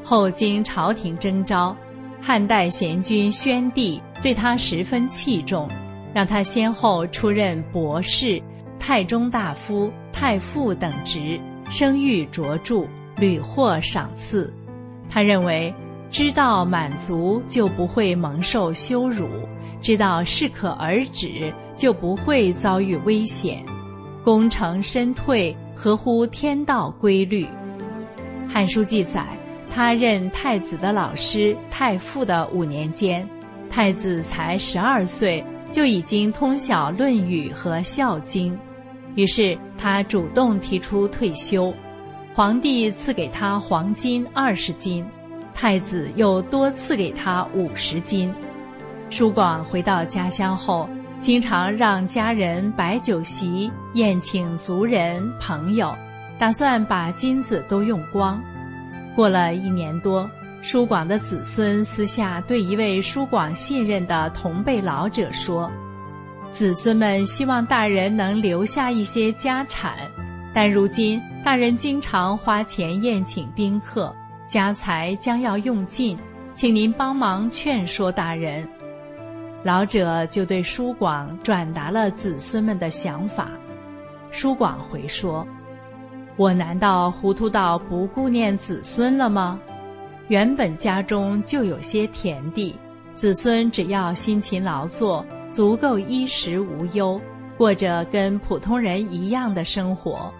[0.04, 1.76] 后经朝廷征召，
[2.22, 5.68] 汉代贤君宣帝对他十分器重，
[6.14, 8.40] 让他先后出任博士、
[8.78, 11.38] 太中大夫、太傅等职，
[11.68, 12.86] 声誉卓著。
[13.16, 14.54] 屡获赏赐，
[15.10, 15.74] 他认为
[16.08, 19.26] 知道满足就不会蒙受羞辱，
[19.80, 23.64] 知道适可而止就不会遭遇危险，
[24.24, 27.44] 功成身退合乎天道规律。
[28.52, 29.26] 《汉书》记载，
[29.72, 33.28] 他任太子的老师、太傅的五年间，
[33.70, 38.52] 太子才十二岁就已经通晓《论语》和《孝经》，
[39.14, 41.72] 于是他主动提出退休。
[42.34, 45.04] 皇帝赐给他黄金二十斤，
[45.54, 48.32] 太子又多赐给他五十斤。
[49.10, 50.88] 叔广回到家乡后，
[51.20, 55.94] 经常让家人摆酒席宴请族人朋友，
[56.38, 58.40] 打算把金子都用光。
[59.16, 60.30] 过了一年多，
[60.62, 65.68] 叔广的子孙私下对一位叔广信任的同辈老者说
[66.52, 69.96] ：“子孙们希望大人能留下一些家产。”
[70.54, 74.14] 但如今大人经常花钱宴请宾客，
[74.48, 76.16] 家财将要用尽，
[76.54, 78.66] 请您帮忙劝说大人。
[79.62, 83.50] 老者就对叔广转达了子孙们的想法。
[84.30, 85.46] 叔广回说
[86.36, 89.58] ：“我难道糊涂到不顾念子孙了吗？
[90.28, 92.76] 原本家中就有些田地，
[93.14, 97.20] 子孙只要辛勤劳作，足够衣食无忧。”
[97.58, 100.32] 过着跟普通人一样的生活，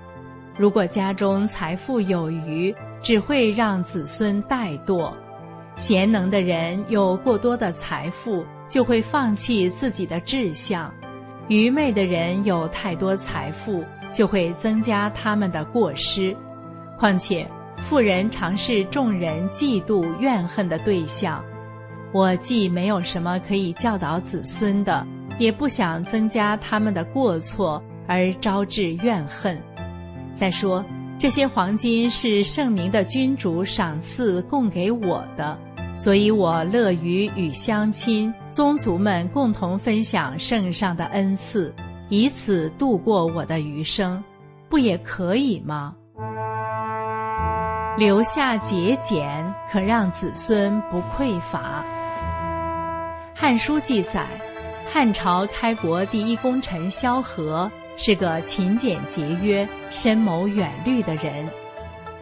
[0.57, 5.13] 如果家中财富有余，只会让子孙怠惰；
[5.75, 10.91] 贤能的人有过多的财富，就会放弃自己的志向；
[11.49, 16.37] 愚昧的人有太多财富，就会增加他们的过失。
[16.99, 17.49] 况且，
[17.79, 21.45] 富人常是众人嫉妒怨恨的对象。
[22.13, 25.07] 我既没有什么可以教导子孙的。
[25.39, 29.57] 也不想增加他们的过错而招致怨恨。
[30.33, 30.85] 再说，
[31.17, 35.57] 这些黄金是圣明的君主赏赐供给我的，
[35.99, 41.75] 所以我乐于与乡亲宗族们共同分享圣上的恩赐，
[42.09, 44.23] 以此度过我的余生，
[44.69, 45.93] 不也可以吗？
[47.99, 51.85] 留下节俭，可让子孙不匮乏。
[53.41, 54.25] 《汉书》记载。
[54.91, 61.47] 汉朝开国第一功臣萧何是个勤俭节约、深谋远虑的人。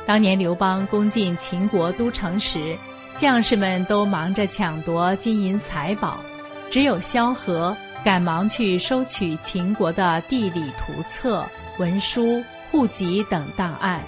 [0.05, 2.77] 当年刘邦攻进秦国都城时，
[3.17, 6.21] 将士们都忙着抢夺金银财宝，
[6.69, 11.47] 只有萧何赶忙去收取秦国的地理图册、
[11.79, 14.05] 文书、户籍等档案。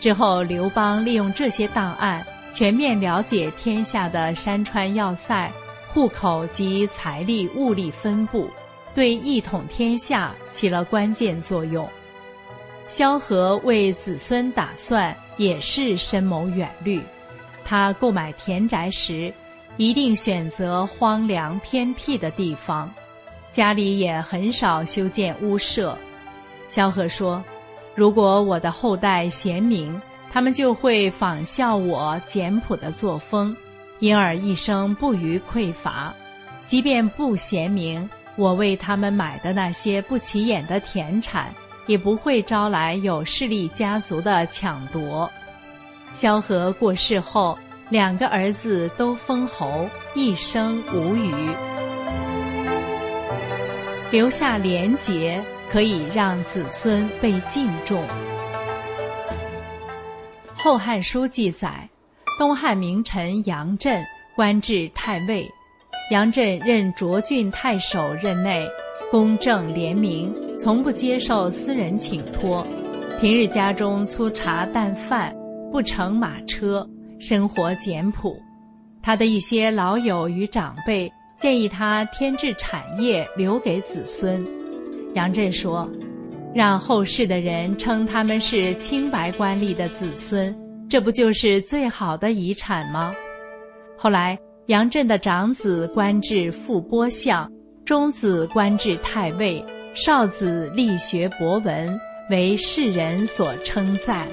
[0.00, 5.52] 之后，刘邦利用这些档案，全面了解天下的山川要塞、
[5.92, 8.48] 户口及财力物力分布，
[8.94, 11.86] 对一统天下起了关键作用。
[12.86, 17.02] 萧何为子孙打算也是深谋远虑，
[17.68, 19.30] 他购买田宅时，
[19.76, 22.90] 一定选择荒凉偏僻的地方，
[23.50, 25.94] 家里也很少修建屋舍。
[26.66, 27.44] 萧何说。
[27.94, 30.00] 如果我的后代贤明，
[30.30, 33.54] 他们就会仿效我简朴的作风，
[33.98, 36.10] 因而一生不虞匮乏；
[36.64, 41.52] 即便不贤明，我为他们买的那些不起眼的田产，
[41.86, 45.30] 也不会招来有势力家族的抢夺。
[46.12, 47.58] 萧何过世后，
[47.90, 51.32] 两个儿子都封侯，一生无虞，
[54.10, 55.42] 留下廉洁。
[55.70, 58.02] 可以让子孙被敬重。
[60.54, 61.86] 《后汉书》记载，
[62.38, 64.02] 东汉名臣杨震
[64.34, 65.46] 官至太尉。
[66.10, 68.66] 杨震任涿郡太守任内，
[69.10, 72.66] 公正廉明，从不接受私人请托。
[73.20, 75.36] 平日家中粗茶淡饭，
[75.70, 76.88] 不乘马车，
[77.18, 78.36] 生活简朴。
[79.02, 84.44] 他的一些老友与长辈建议他添置产业留给子孙。
[85.14, 85.88] 杨震说
[86.54, 90.54] ：“让后世的人称他们是清白官吏的子孙，
[90.88, 93.14] 这不就是最好的遗产吗？”
[93.96, 97.50] 后来，杨震的长子官至副播相，
[97.84, 99.64] 中子官至太尉，
[99.94, 101.88] 少子力学博闻，
[102.30, 104.28] 为世人所称赞。《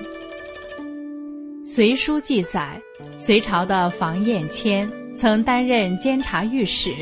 [1.67, 2.79] 隋书》记载，
[3.17, 6.93] 隋朝的房彦谦曾担任监察御史，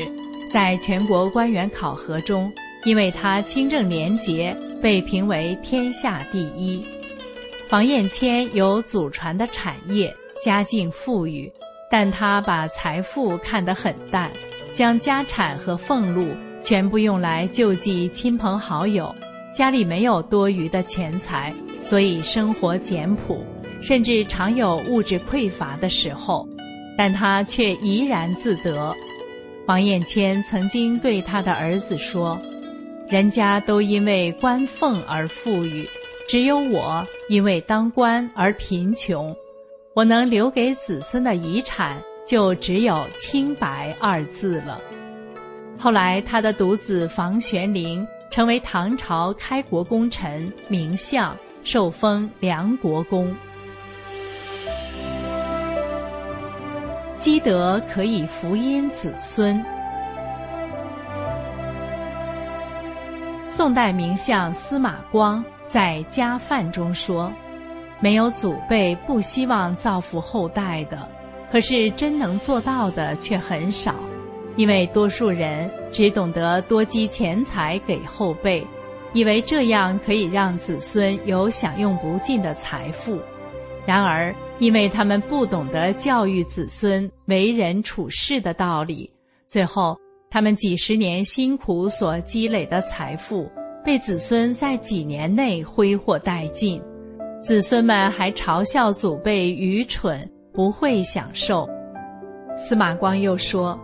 [0.48, 2.50] 在全国官员考核中。
[2.84, 6.82] 因为他清正廉洁，被评为天下第一。
[7.68, 11.52] 房彦谦有祖传的产业，家境富裕，
[11.90, 14.30] 但他把财富看得很淡，
[14.72, 16.26] 将家产和俸禄
[16.62, 19.14] 全部用来救济亲朋好友，
[19.52, 21.54] 家里没有多余的钱财，
[21.84, 23.44] 所以生活简朴，
[23.80, 26.48] 甚至常有物质匮乏的时候，
[26.98, 28.92] 但他却怡然自得。
[29.66, 32.36] 房彦谦曾经对他的儿子说。
[33.06, 35.86] 人家都因为官俸而富裕，
[36.26, 39.36] 只有我因为当官而贫穷。
[39.94, 44.80] 我能留给子孙的遗产，就只有清白二字了。
[45.78, 53.34] 后来，他的独子房玄龄成为唐朝开国功臣、名相，受封梁国公。
[57.16, 59.64] 积德可以福荫子孙。
[63.48, 67.32] 宋代名相司马光在《家范》中说
[68.00, 71.08] ：“没有祖辈不希望造福后代的，
[71.50, 73.94] 可是真能做到的却很少，
[74.56, 78.66] 因为多数人只懂得多积钱财给后辈，
[79.14, 83.18] 以为这样可以让子孙有享用不尽的财富。
[83.86, 89.10] 然而，因为他们不懂得教育子孙为人处事的道理，
[89.46, 89.98] 最后。”
[90.30, 93.48] 他们几十年辛苦所积累的财富，
[93.84, 96.82] 被子孙在几年内挥霍殆尽，
[97.40, 101.68] 子孙们还嘲笑祖辈愚蠢，不会享受。
[102.58, 103.78] 司马光又说，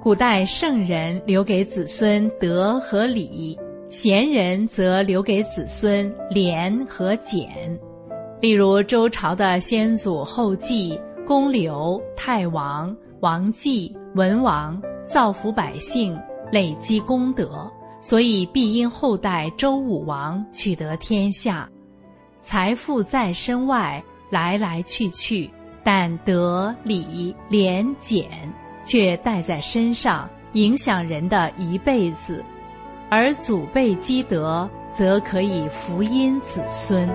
[0.00, 3.54] 古代圣人留给子孙德和礼，
[3.90, 7.48] 贤人则留给子孙廉和俭。
[8.40, 14.80] 例如周朝的先祖后继，公刘、太王、王继、文王。
[15.06, 16.16] 造福百姓，
[16.52, 17.68] 累积功德，
[18.00, 21.68] 所以必因后代周武王取得天下。
[22.40, 25.50] 财富在身外，来来去去，
[25.82, 28.28] 但德、礼、廉、俭
[28.84, 32.44] 却带在身上，影响人的一辈子。
[33.12, 37.08] 而祖辈积德，则可以福荫子孙。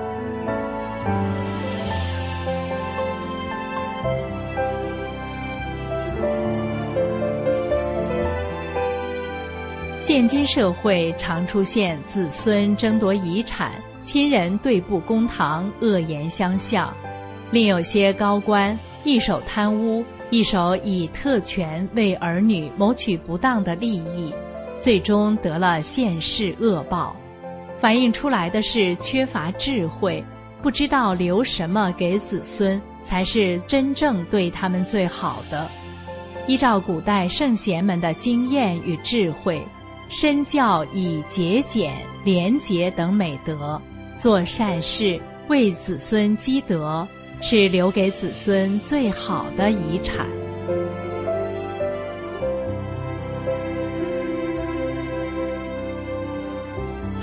[9.97, 13.71] 现今社会常出现子孙争夺遗产、
[14.03, 16.93] 亲人对簿公堂、恶言相向，
[17.51, 24.33] 另有些高官一手贪污，一手以特权为儿女谋取不当的利益，
[24.77, 27.15] 最终得了现世恶报。
[27.77, 30.23] 反映出来的是缺乏智慧，
[30.61, 35.67] 不知道留什么给子孙才是真正对他们最好的。
[36.47, 39.61] 依照古代圣贤们的经验与智慧。
[40.07, 43.81] 身教以节俭、廉洁等美德，
[44.19, 47.05] 做善事，为子孙积德，
[47.41, 50.27] 是留给子孙最好的遗产。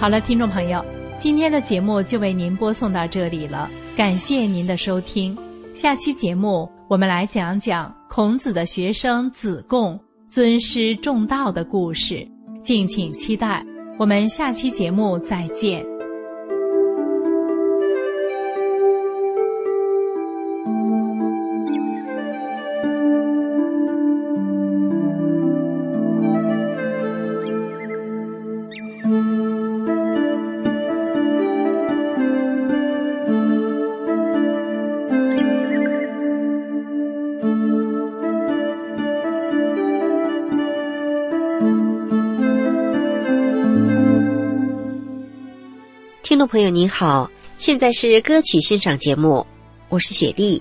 [0.03, 0.85] 好了，听众朋友，
[1.17, 5.39] 今天的节目就为您播送到这里了，感谢您的收听。
[5.75, 9.97] 下期节目我们来讲讲孔子的学生子贡
[10.27, 12.27] 尊师重道的故事，
[12.65, 13.65] 敬请期待。
[13.97, 15.92] 我们下期节目再见。
[46.43, 49.47] 众朋友您好，现在是歌曲欣赏节目，
[49.89, 50.61] 我是雪莉。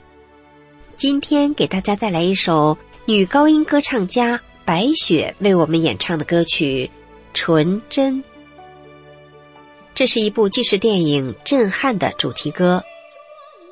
[0.96, 6.86] 今天给大家带来一首女高音歌唱家白雪为我们演唱的歌曲
[7.34, 8.18] 《纯真》。
[9.96, 12.84] 这是一部纪实电影《震撼》的主题歌。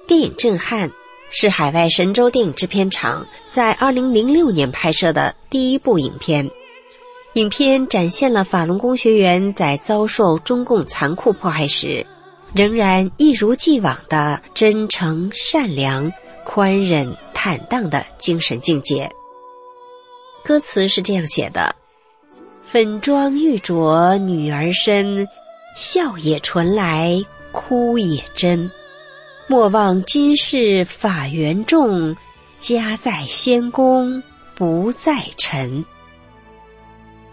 [0.08, 0.90] 电影《震撼》
[1.30, 6.50] 是海外神州电影制片厂在二零零六年拍摄的第一部影片。
[7.34, 12.06] 影片展现了法轮功学员在遭受中共残酷迫害时，
[12.56, 16.12] 仍然一如既往的真诚、善良、
[16.44, 19.08] 宽忍、坦荡的精神境界。
[20.44, 21.76] 歌词是这样写的
[22.66, 25.28] ：“粉妆玉琢女儿身，
[25.76, 28.70] 笑也纯来，哭也真。
[29.48, 32.16] 莫忘今世法缘重，
[32.58, 34.24] 家在仙宫
[34.56, 35.86] 不在尘。”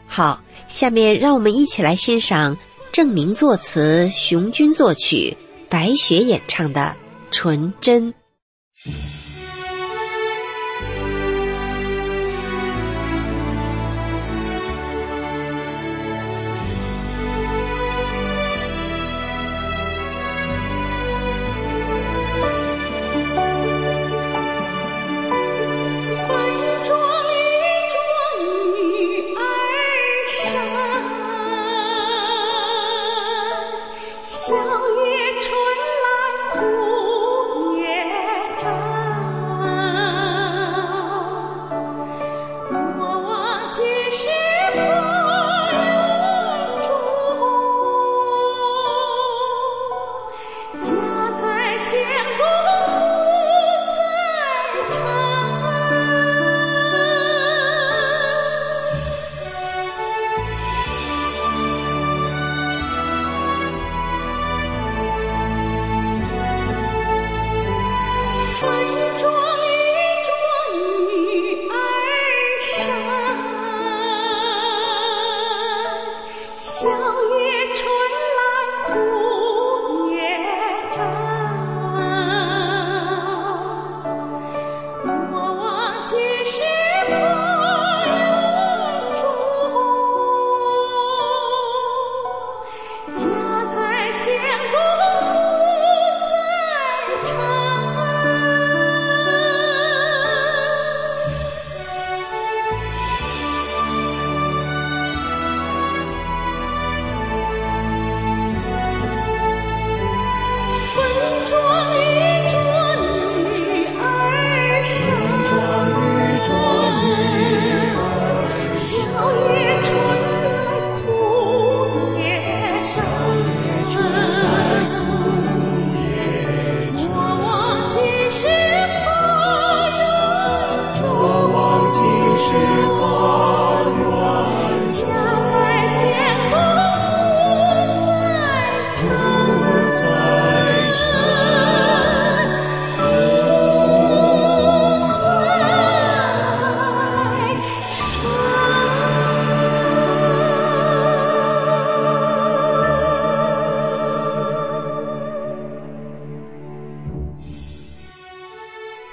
[0.07, 2.57] 好，下面让我们一起来欣赏
[2.93, 5.37] 郑明作词、熊军作曲、
[5.69, 6.97] 白雪演唱的
[7.31, 8.13] 《纯真》。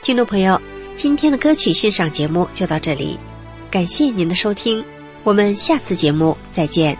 [0.03, 0.61] 听众朋友，
[0.95, 3.17] 今天的歌曲欣赏节目就到这里，
[3.71, 4.83] 感谢您的收听，
[5.23, 6.97] 我们下次节目再见。